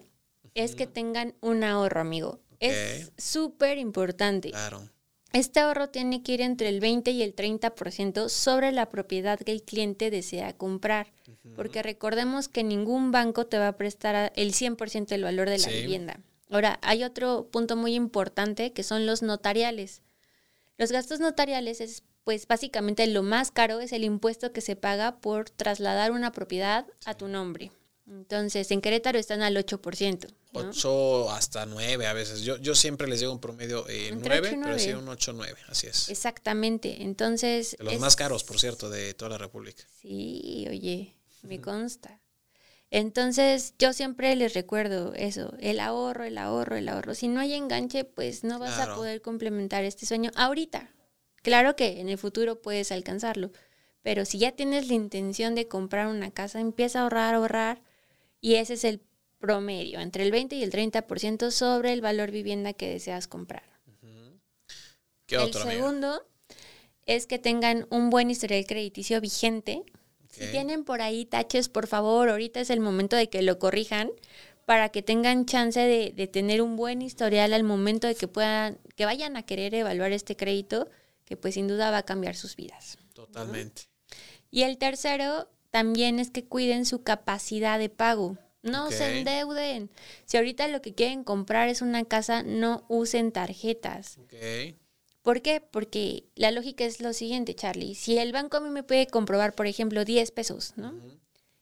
es 0.55 0.75
que 0.75 0.87
tengan 0.87 1.35
un 1.41 1.63
ahorro, 1.63 2.01
amigo. 2.01 2.39
Es 2.59 3.11
súper 3.17 3.77
importante. 3.77 4.49
Claro. 4.51 4.89
Este 5.33 5.59
ahorro 5.59 5.89
tiene 5.89 6.23
que 6.23 6.31
ir 6.33 6.41
entre 6.41 6.69
el 6.69 6.79
20 6.79 7.11
y 7.11 7.21
el 7.21 7.35
30% 7.35 8.29
sobre 8.29 8.71
la 8.71 8.89
propiedad 8.89 9.37
que 9.37 9.51
el 9.51 9.61
cliente 9.61 10.09
desea 10.09 10.53
comprar. 10.57 11.11
Porque 11.55 11.83
recordemos 11.83 12.47
que 12.47 12.63
ningún 12.63 13.11
banco 13.11 13.45
te 13.45 13.59
va 13.59 13.67
a 13.67 13.77
prestar 13.77 14.31
el 14.35 14.53
100% 14.53 15.07
del 15.07 15.23
valor 15.23 15.49
de 15.49 15.59
la 15.59 15.69
Sí. 15.69 15.81
vivienda. 15.81 16.19
Ahora, 16.49 16.79
hay 16.81 17.03
otro 17.03 17.49
punto 17.51 17.75
muy 17.75 17.93
importante 17.93 18.71
que 18.73 18.83
son 18.83 19.05
los 19.05 19.21
notariales. 19.21 20.01
Los 20.77 20.91
gastos 20.91 21.19
notariales 21.19 21.81
es, 21.81 22.03
pues, 22.27 22.45
básicamente 22.45 23.07
lo 23.07 23.23
más 23.23 23.51
caro 23.51 23.79
es 23.79 23.93
el 23.93 24.03
impuesto 24.03 24.51
que 24.51 24.59
se 24.59 24.75
paga 24.75 25.21
por 25.21 25.49
trasladar 25.49 26.11
una 26.11 26.33
propiedad 26.33 26.85
a 27.05 27.13
tu 27.15 27.29
nombre. 27.29 27.71
Entonces, 28.05 28.69
en 28.71 28.81
Querétaro 28.81 29.17
están 29.17 29.41
al 29.41 29.55
8%. 29.55 30.27
¿no? 30.51 30.59
8 30.59 31.31
hasta 31.31 31.65
9 31.65 32.05
a 32.05 32.11
veces. 32.11 32.41
Yo, 32.41 32.57
yo 32.57 32.75
siempre 32.75 33.07
les 33.07 33.21
digo 33.21 33.31
un 33.31 33.39
promedio 33.39 33.87
eh, 33.87 34.09
Entre 34.09 34.41
9, 34.41 34.47
ocho 34.49 34.57
y 34.59 34.61
pero 34.61 34.77
sí 34.79 34.91
un 34.91 35.07
8 35.07 35.31
9, 35.31 35.57
así 35.69 35.87
es. 35.87 36.09
Exactamente. 36.09 37.01
Entonces. 37.03 37.77
De 37.77 37.85
los 37.85 37.93
es- 37.93 37.99
más 38.01 38.17
caros, 38.17 38.43
por 38.43 38.59
cierto, 38.59 38.89
de 38.89 39.13
toda 39.13 39.29
la 39.29 39.37
República. 39.37 39.83
Sí, 40.01 40.65
oye, 40.69 41.15
me 41.43 41.61
consta. 41.61 42.19
Entonces, 42.91 43.73
yo 43.79 43.93
siempre 43.93 44.35
les 44.35 44.53
recuerdo 44.53 45.13
eso, 45.13 45.53
el 45.61 45.79
ahorro, 45.79 46.25
el 46.25 46.37
ahorro, 46.37 46.75
el 46.75 46.89
ahorro. 46.89 47.15
Si 47.15 47.29
no 47.29 47.39
hay 47.39 47.53
enganche, 47.53 48.03
pues 48.03 48.43
no 48.43 48.59
vas 48.59 48.75
Claro. 48.75 48.93
a 48.93 48.95
poder 48.97 49.21
complementar 49.21 49.85
este 49.85 50.05
sueño 50.05 50.31
ahorita. 50.35 50.93
Claro 51.41 51.75
que 51.75 51.99
en 51.99 52.09
el 52.09 52.17
futuro 52.17 52.61
puedes 52.61 52.91
alcanzarlo, 52.91 53.51
pero 54.01 54.25
si 54.25 54.39
ya 54.39 54.51
tienes 54.51 54.87
la 54.87 54.93
intención 54.93 55.55
de 55.55 55.67
comprar 55.67 56.07
una 56.07 56.31
casa, 56.31 56.59
empieza 56.59 56.99
a 56.99 57.03
ahorrar, 57.03 57.35
ahorrar, 57.35 57.81
y 58.41 58.55
ese 58.55 58.73
es 58.73 58.83
el 58.83 59.01
promedio, 59.39 59.99
entre 59.99 60.23
el 60.23 60.31
20 60.31 60.55
y 60.55 60.63
el 60.63 60.71
30% 60.71 61.51
sobre 61.51 61.93
el 61.93 62.01
valor 62.01 62.31
vivienda 62.31 62.73
que 62.73 62.89
deseas 62.89 63.27
comprar. 63.27 63.63
¿Qué 65.25 65.35
el 65.35 65.41
otro, 65.41 65.61
amiga? 65.61 65.75
segundo 65.75 66.27
es 67.05 67.27
que 67.27 67.39
tengan 67.39 67.87
un 67.89 68.09
buen 68.09 68.29
historial 68.29 68.65
crediticio 68.65 69.21
vigente. 69.21 69.83
Si 70.29 70.45
tienen 70.51 70.83
por 70.83 71.01
ahí 71.01 71.25
taches, 71.25 71.67
por 71.69 71.87
favor, 71.87 72.29
ahorita 72.29 72.59
es 72.59 72.69
el 72.69 72.79
momento 72.79 73.15
de 73.15 73.29
que 73.29 73.41
lo 73.41 73.57
corrijan 73.59 74.11
para 74.65 74.89
que 74.89 75.01
tengan 75.01 75.45
chance 75.45 75.79
de, 75.79 76.11
de 76.15 76.27
tener 76.27 76.61
un 76.61 76.75
buen 76.75 77.01
historial 77.01 77.53
al 77.53 77.63
momento 77.63 78.07
de 78.07 78.15
que 78.15 78.27
puedan, 78.27 78.77
que 78.95 79.05
vayan 79.05 79.37
a 79.37 79.43
querer 79.43 79.73
evaluar 79.73 80.11
este 80.11 80.35
crédito, 80.35 80.89
que 81.27 81.35
pues 81.37 81.55
sin 81.55 81.67
duda 81.67 81.91
va 81.91 81.97
a 81.99 82.05
cambiar 82.05 82.35
sus 82.35 82.55
vidas. 82.55 82.97
Totalmente. 83.13 83.83
Y 84.49 84.63
el 84.63 84.77
tercero 84.77 85.49
también 85.69 86.19
es 86.19 86.31
que 86.31 86.45
cuiden 86.45 86.85
su 86.85 87.03
capacidad 87.03 87.77
de 87.77 87.89
pago. 87.89 88.37
No 88.63 88.89
se 88.91 89.19
endeuden. 89.19 89.91
Si 90.25 90.37
ahorita 90.37 90.67
lo 90.69 90.81
que 90.81 90.95
quieren 90.95 91.23
comprar 91.23 91.67
es 91.67 91.81
una 91.81 92.03
casa, 92.05 92.43
no 92.43 92.85
usen 92.87 93.31
tarjetas. 93.31 94.17
Ok. 94.17 94.33
¿Por 95.21 95.41
qué? 95.41 95.59
Porque 95.59 96.23
la 96.35 96.51
lógica 96.51 96.85
es 96.85 97.01
lo 97.01 97.11
siguiente, 97.11 97.53
Charlie. 97.53 97.95
Si 97.95 98.17
el 98.17 98.31
banco 98.31 98.57
a 98.57 98.61
mí 98.61 98.69
me 98.69 98.83
puede 98.83 99.07
comprobar, 99.07 99.53
por 99.53 99.67
ejemplo, 99.67 100.05
10 100.05 100.31
pesos, 100.31 100.73
¿no? 100.77 100.93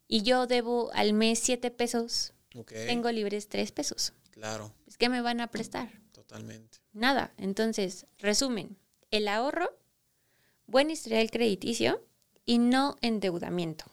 Y 0.08 0.22
yo 0.22 0.46
debo 0.46 0.92
al 0.94 1.14
mes 1.14 1.40
7 1.40 1.72
pesos, 1.72 2.34
tengo 2.68 3.12
libres 3.12 3.50
3 3.50 3.72
pesos. 3.72 4.14
Claro, 4.30 4.72
¿Qué 5.00 5.10
me 5.10 5.22
van 5.22 5.42
a 5.42 5.48
prestar? 5.48 5.90
totalmente. 6.12 6.78
Nada. 6.94 7.34
Entonces, 7.38 8.06
resumen, 8.20 8.78
el 9.12 9.28
ahorro, 9.28 9.70
buen 10.68 10.92
historial 10.92 11.32
crediticio 11.32 12.04
y 12.46 12.60
no 12.60 12.96
endeudamiento. 13.02 13.86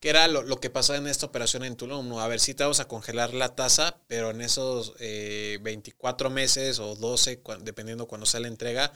¿Qué 0.00 0.10
era 0.10 0.28
lo, 0.28 0.42
lo 0.42 0.60
que 0.60 0.70
pasaba 0.70 0.98
en 0.98 1.06
esta 1.06 1.26
operación 1.26 1.64
en 1.64 1.76
Tulum? 1.76 2.08
¿no? 2.08 2.20
A 2.20 2.28
ver, 2.28 2.38
sí 2.40 2.54
te 2.54 2.62
vamos 2.64 2.80
a 2.80 2.88
congelar 2.88 3.32
la 3.34 3.54
tasa, 3.54 3.98
pero 4.06 4.30
en 4.30 4.40
esos 4.42 4.94
eh, 5.00 5.58
24 5.62 6.28
meses 6.30 6.78
o 6.78 6.94
12, 6.96 7.42
cua- 7.42 7.58
dependiendo 7.58 8.06
cuando 8.06 8.26
sea 8.26 8.40
la 8.40 8.48
entrega, 8.48 8.92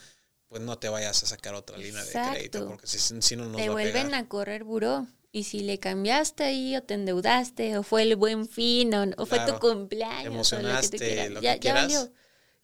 pues 0.48 0.62
no 0.62 0.78
te 0.78 0.88
vayas 0.88 1.22
a 1.22 1.26
sacar 1.26 1.54
otra 1.54 1.78
línea 1.78 2.04
de 2.04 2.12
crédito, 2.12 2.66
porque 2.66 2.86
si, 2.86 2.98
si 3.22 3.36
no 3.36 3.46
nos 3.46 3.56
Te 3.56 3.68
va 3.68 3.72
a 3.72 3.72
vuelven 3.72 4.08
pegar. 4.08 4.14
a 4.14 4.28
correr 4.28 4.64
buró. 4.64 5.06
Y 5.32 5.44
si 5.44 5.60
le 5.60 5.78
cambiaste 5.78 6.42
ahí 6.42 6.76
o 6.76 6.82
te 6.82 6.94
endeudaste 6.94 7.78
o 7.78 7.82
fue 7.84 8.02
el 8.02 8.16
buen 8.16 8.48
fin 8.48 8.92
o, 8.94 9.04
o 9.16 9.26
fue 9.26 9.38
tu 9.40 9.58
cumpleaños. 9.60 10.22
Te 10.22 10.28
o 10.28 10.32
emocionaste, 10.34 10.86
lo 10.86 10.90
que 10.90 10.98
tú 10.98 11.04
quieras, 11.14 11.30
lo 11.30 11.40
ya, 11.40 11.54
que 11.54 11.60
ya 11.60 11.60
quieras. 11.60 11.82
valió. 11.94 12.12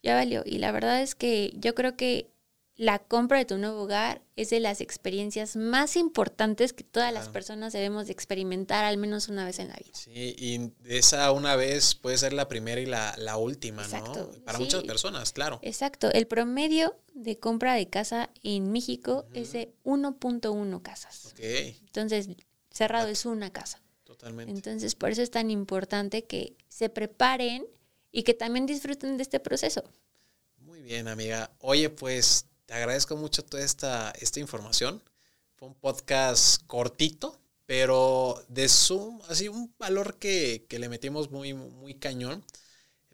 Ya 0.03 0.15
valió. 0.17 0.43
Y 0.45 0.59
la 0.59 0.73
verdad 0.73 1.01
es 1.01 1.15
que 1.15 1.53
yo 1.57 1.75
creo 1.77 1.97
que 1.97 2.29
la 2.77 2.99
compra 2.99 3.39
de 3.39 3.47
tu 3.47 3.57
nuevo 3.57 3.83
hogar 3.83 4.21
es 4.37 4.51
de 4.51 4.61
las 4.61 4.83
experiencias 4.83 5.57
más 5.57 5.97
importantes 5.97 6.75
que 6.75 6.85
todas 6.85 7.11
las 7.13 7.31
personas 7.31 7.73
debemos 7.73 8.07
de 8.07 8.13
experimentar 8.13 8.85
al 8.85 8.99
menos 8.99 9.29
una 9.29 9.47
vez 9.47 9.59
en 9.59 9.69
la 9.69 9.77
vida. 9.77 9.93
Sí, 9.95 10.35
y 10.39 10.73
esa 10.85 11.33
una 11.33 11.57
vez 11.57 11.95
puede 11.95 12.19
ser 12.19 12.35
la 12.35 12.49
primera 12.49 12.79
y 12.81 12.85
la, 12.87 13.15
la 13.17 13.39
última, 13.39 13.83
Exacto, 13.83 14.31
¿no? 14.33 14.45
Para 14.45 14.59
sí. 14.59 14.65
muchas 14.65 14.85
personas, 14.85 15.33
claro. 15.33 15.59
Exacto. 15.63 16.13
El 16.13 16.27
promedio 16.27 16.99
de 17.15 17.39
compra 17.39 17.75
de 17.75 17.89
casa 17.89 18.29
en 18.43 18.71
México 18.71 19.27
es 19.33 19.53
de 19.53 19.73
1.1 19.85 20.83
casas. 20.83 21.27
Ok, 21.33 21.41
Entonces, 21.41 22.29
cerrado 22.71 23.09
es 23.09 23.25
una 23.25 23.51
casa. 23.51 23.81
totalmente. 24.05 24.53
Entonces, 24.53 24.95
por 24.95 25.11
eso 25.11 25.23
es 25.23 25.31
tan 25.31 25.51
importante 25.51 26.25
que 26.25 26.57
se 26.69 26.91
preparen 26.91 27.67
y 28.13 28.23
que 28.25 28.35
también 28.35 28.67
disfruten 28.67 29.17
de 29.17 29.23
este 29.23 29.41
proceso. 29.41 29.83
Muy 30.59 30.83
bien, 30.83 31.09
amiga. 31.09 31.51
Oye, 31.61 31.89
pues 31.89 32.47
te 32.67 32.75
agradezco 32.75 33.17
mucho 33.17 33.45
toda 33.45 33.63
esta, 33.63 34.11
esta 34.21 34.41
información. 34.41 35.03
Fue 35.55 35.69
un 35.69 35.75
podcast 35.75 36.63
cortito, 36.67 37.39
pero 37.65 38.43
de 38.49 38.69
Zoom, 38.69 39.21
así 39.29 39.49
un 39.49 39.73
valor 39.79 40.17
que, 40.19 40.67
que 40.69 40.79
le 40.79 40.89
metimos 40.89 41.31
muy, 41.31 41.55
muy 41.55 41.95
cañón 41.95 42.45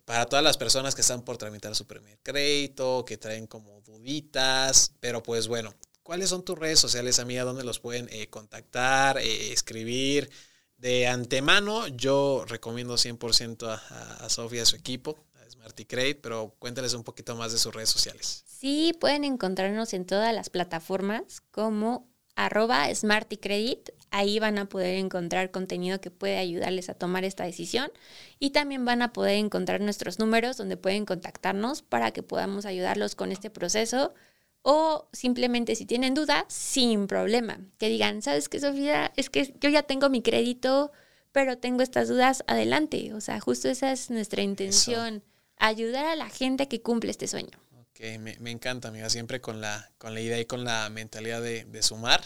para 0.04 0.26
todas 0.26 0.42
las 0.44 0.56
personas 0.56 0.94
que 0.94 1.02
están 1.02 1.22
por 1.22 1.36
tramitar 1.36 1.74
su 1.76 1.86
primer 1.86 2.18
crédito, 2.22 3.04
que 3.04 3.18
traen 3.18 3.46
como 3.46 3.80
duditas, 3.82 4.92
pero 5.00 5.22
pues 5.22 5.46
bueno, 5.48 5.74
¿cuáles 6.02 6.30
son 6.30 6.44
tus 6.44 6.58
redes 6.58 6.80
sociales, 6.80 7.18
amiga? 7.18 7.44
¿Dónde 7.44 7.62
los 7.62 7.78
pueden 7.78 8.08
eh, 8.10 8.28
contactar, 8.28 9.18
eh, 9.18 9.52
escribir? 9.52 10.30
De 10.76 11.06
antemano, 11.06 11.86
yo 11.86 12.44
recomiendo 12.48 12.94
100% 12.94 13.68
a, 13.68 14.24
a, 14.24 14.28
Sofía 14.28 14.60
y 14.60 14.62
a 14.62 14.66
su 14.66 14.74
equipo, 14.74 15.16
a 15.34 15.48
Smarty 15.48 15.86
pero 16.20 16.56
cuéntales 16.58 16.94
un 16.94 17.04
poquito 17.04 17.36
más 17.36 17.52
de 17.52 17.58
sus 17.58 17.72
redes 17.72 17.90
sociales. 17.90 18.44
Sí, 18.62 18.92
pueden 19.00 19.24
encontrarnos 19.24 19.92
en 19.92 20.06
todas 20.06 20.32
las 20.32 20.48
plataformas 20.48 21.40
como 21.50 22.06
arroba 22.36 22.94
smartycredit. 22.94 23.90
Ahí 24.12 24.38
van 24.38 24.56
a 24.56 24.68
poder 24.68 24.94
encontrar 24.98 25.50
contenido 25.50 26.00
que 26.00 26.12
puede 26.12 26.38
ayudarles 26.38 26.88
a 26.88 26.94
tomar 26.94 27.24
esta 27.24 27.42
decisión 27.42 27.90
y 28.38 28.50
también 28.50 28.84
van 28.84 29.02
a 29.02 29.12
poder 29.12 29.38
encontrar 29.38 29.80
nuestros 29.80 30.20
números 30.20 30.58
donde 30.58 30.76
pueden 30.76 31.06
contactarnos 31.06 31.82
para 31.82 32.12
que 32.12 32.22
podamos 32.22 32.64
ayudarlos 32.64 33.16
con 33.16 33.32
este 33.32 33.50
proceso 33.50 34.14
o 34.62 35.08
simplemente 35.12 35.74
si 35.74 35.84
tienen 35.84 36.14
duda, 36.14 36.44
sin 36.46 37.08
problema, 37.08 37.58
que 37.78 37.88
digan, 37.88 38.22
¿sabes 38.22 38.48
qué, 38.48 38.60
Sofía? 38.60 39.12
Es 39.16 39.28
que 39.28 39.56
yo 39.60 39.70
ya 39.70 39.82
tengo 39.82 40.08
mi 40.08 40.22
crédito, 40.22 40.92
pero 41.32 41.58
tengo 41.58 41.82
estas 41.82 42.06
dudas, 42.06 42.44
adelante. 42.46 43.12
O 43.12 43.20
sea, 43.20 43.40
justo 43.40 43.68
esa 43.68 43.90
es 43.90 44.08
nuestra 44.08 44.42
intención, 44.42 45.24
ayudar 45.56 46.04
a 46.06 46.14
la 46.14 46.28
gente 46.28 46.68
que 46.68 46.80
cumple 46.80 47.10
este 47.10 47.26
sueño. 47.26 47.58
Ok, 48.02 48.18
me, 48.18 48.36
me 48.40 48.50
encanta, 48.50 48.88
amiga, 48.88 49.08
siempre 49.10 49.40
con 49.40 49.60
la, 49.60 49.92
con 49.98 50.12
la 50.14 50.20
idea 50.20 50.40
y 50.40 50.44
con 50.46 50.64
la 50.64 50.88
mentalidad 50.90 51.40
de, 51.40 51.64
de 51.64 51.82
sumar. 51.82 52.20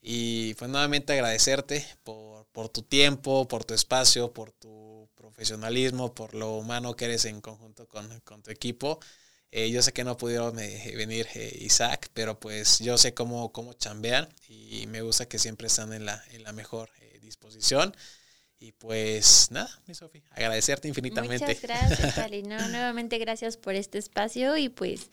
Y 0.00 0.54
pues 0.54 0.70
nuevamente 0.70 1.12
agradecerte 1.12 1.84
por, 2.04 2.46
por 2.52 2.70
tu 2.70 2.82
tiempo, 2.82 3.46
por 3.46 3.64
tu 3.66 3.74
espacio, 3.74 4.32
por 4.32 4.52
tu 4.52 5.10
profesionalismo, 5.14 6.14
por 6.14 6.34
lo 6.34 6.56
humano 6.56 6.96
que 6.96 7.04
eres 7.06 7.26
en 7.26 7.40
conjunto 7.42 7.86
con, 7.86 8.20
con 8.20 8.42
tu 8.42 8.50
equipo. 8.50 8.98
Eh, 9.50 9.70
yo 9.70 9.82
sé 9.82 9.92
que 9.92 10.04
no 10.04 10.16
pudieron 10.16 10.58
eh, 10.58 10.94
venir 10.96 11.26
eh, 11.34 11.58
Isaac, 11.60 12.08
pero 12.14 12.40
pues 12.40 12.78
yo 12.78 12.96
sé 12.96 13.12
cómo, 13.12 13.52
cómo 13.52 13.74
chambean 13.74 14.28
y 14.48 14.86
me 14.86 15.02
gusta 15.02 15.28
que 15.28 15.38
siempre 15.38 15.66
están 15.66 15.92
en 15.92 16.06
la, 16.06 16.22
en 16.30 16.44
la 16.44 16.52
mejor 16.52 16.90
disposición. 17.20 17.94
Y 18.62 18.72
pues 18.72 19.48
nada, 19.50 19.70
mi 19.86 19.94
Sofi, 19.94 20.22
agradecerte 20.32 20.86
infinitamente. 20.86 21.46
Muchas 21.46 21.62
gracias, 21.62 22.18
Ali. 22.18 22.42
No, 22.42 22.68
nuevamente 22.68 23.16
gracias 23.16 23.56
por 23.56 23.74
este 23.74 23.96
espacio 23.96 24.56
y 24.58 24.68
pues 24.68 25.08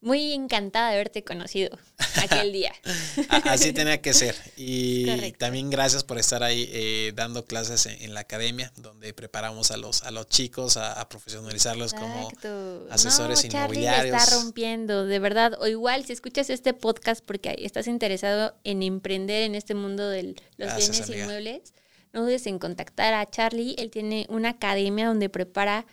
muy 0.00 0.32
encantada 0.32 0.88
de 0.88 0.94
haberte 0.94 1.22
conocido 1.22 1.78
aquel 2.16 2.52
día. 2.54 2.72
Así 3.44 3.72
tenía 3.72 4.00
que 4.00 4.12
ser. 4.14 4.34
Y 4.56 5.06
Correcto. 5.06 5.38
también 5.38 5.70
gracias 5.70 6.04
por 6.04 6.18
estar 6.18 6.42
ahí 6.42 6.68
eh, 6.72 7.12
dando 7.14 7.44
clases 7.44 7.86
en, 7.86 8.02
en, 8.02 8.14
la 8.14 8.20
academia, 8.20 8.72
donde 8.76 9.12
preparamos 9.12 9.70
a 9.70 9.76
los, 9.76 10.02
a 10.02 10.10
los 10.10 10.26
chicos 10.26 10.76
a, 10.76 11.00
a 11.00 11.08
profesionalizarlos 11.08 11.92
Exacto. 11.92 12.08
como 12.48 12.90
asesores 12.90 13.44
no, 13.44 13.58
inmobiliarios. 13.58 14.16
Está 14.22 14.36
rompiendo, 14.40 15.04
de 15.06 15.18
verdad. 15.18 15.52
O 15.60 15.66
igual, 15.66 16.04
si 16.04 16.14
escuchas 16.14 16.50
este 16.50 16.72
podcast 16.74 17.24
porque 17.24 17.54
estás 17.58 17.86
interesado 17.86 18.56
en 18.64 18.82
emprender 18.82 19.42
en 19.42 19.54
este 19.54 19.74
mundo 19.74 20.08
de 20.08 20.22
los 20.22 20.36
Gracias, 20.56 20.90
bienes 20.90 21.08
amiga. 21.08 21.24
inmuebles, 21.24 21.74
no 22.12 22.22
dudes 22.22 22.46
en 22.46 22.58
contactar 22.58 23.14
a 23.14 23.28
Charlie. 23.28 23.74
Él 23.78 23.90
tiene 23.90 24.26
una 24.28 24.50
academia 24.50 25.06
donde 25.06 25.28
prepara 25.28 25.86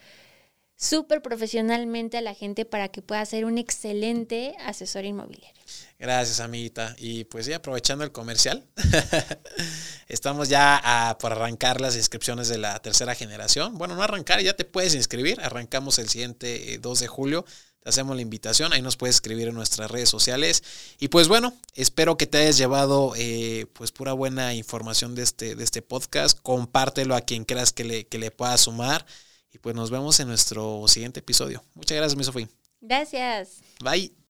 súper 0.78 1.22
profesionalmente 1.22 2.18
a 2.18 2.22
la 2.22 2.36
gente 2.36 2.64
para 2.64 2.88
que 2.90 3.02
pueda 3.02 3.26
ser 3.26 3.46
un 3.46 3.58
excelente 3.58 4.56
asesor 4.60 5.06
inmobiliario. 5.06 5.62
Gracias, 6.00 6.40
amiguita. 6.40 6.96
Y 7.00 7.24
pues 7.26 7.48
sí, 7.48 7.54
aprovechando 7.54 8.04
el 8.04 8.12
comercial, 8.12 8.68
estamos 10.08 10.48
ya 10.48 11.18
por 11.20 11.32
arrancar 11.32 11.82
las 11.82 11.96
inscripciones 11.96 12.48
de 12.48 12.60
la 12.60 12.80
tercera 12.80 13.16
generación. 13.16 13.78
Bueno, 13.78 13.96
no 13.96 14.04
arrancar, 14.04 14.40
ya 14.42 14.56
te 14.56 14.64
puedes 14.64 14.94
inscribir. 14.94 15.42
Arrancamos 15.42 15.98
el 15.98 16.08
siguiente 16.08 16.76
eh, 16.76 16.78
2 16.78 17.00
de 17.00 17.08
julio. 17.08 17.46
Te 17.80 17.90
hacemos 17.90 18.16
la 18.16 18.22
invitación. 18.22 18.74
Ahí 18.74 18.82
nos 18.82 18.98
puedes 18.98 19.16
escribir 19.16 19.48
en 19.48 19.56
nuestras 19.56 19.90
redes 19.90 20.10
sociales. 20.10 20.64
Y 21.00 21.08
pues 21.08 21.28
bueno, 21.28 21.54
espero 21.74 22.18
que 22.18 22.28
te 22.28 22.40
hayas 22.40 22.58
llevado 22.58 23.14
eh, 23.16 23.68
pues 23.74 23.92
pura 23.92 24.14
buena 24.14 24.54
información 24.54 25.16
de 25.16 25.24
este, 25.24 25.56
de 25.56 25.64
este 25.64 25.82
podcast. 25.82 26.40
Compártelo 26.42 27.16
a 27.16 27.22
quien 27.22 27.46
creas 27.46 27.72
que 27.74 27.84
le, 27.84 28.08
que 28.08 28.18
le 28.18 28.32
pueda 28.32 28.58
sumar. 28.58 29.06
Y 29.52 29.60
pues 29.60 29.76
nos 29.76 29.90
vemos 29.90 30.20
en 30.20 30.28
nuestro 30.28 30.88
siguiente 30.88 31.22
episodio. 31.22 31.64
Muchas 31.74 31.98
gracias, 31.98 32.18
mi 32.18 32.24
Sofía. 32.24 32.50
Gracias. 32.82 33.58
Bye. 33.80 34.27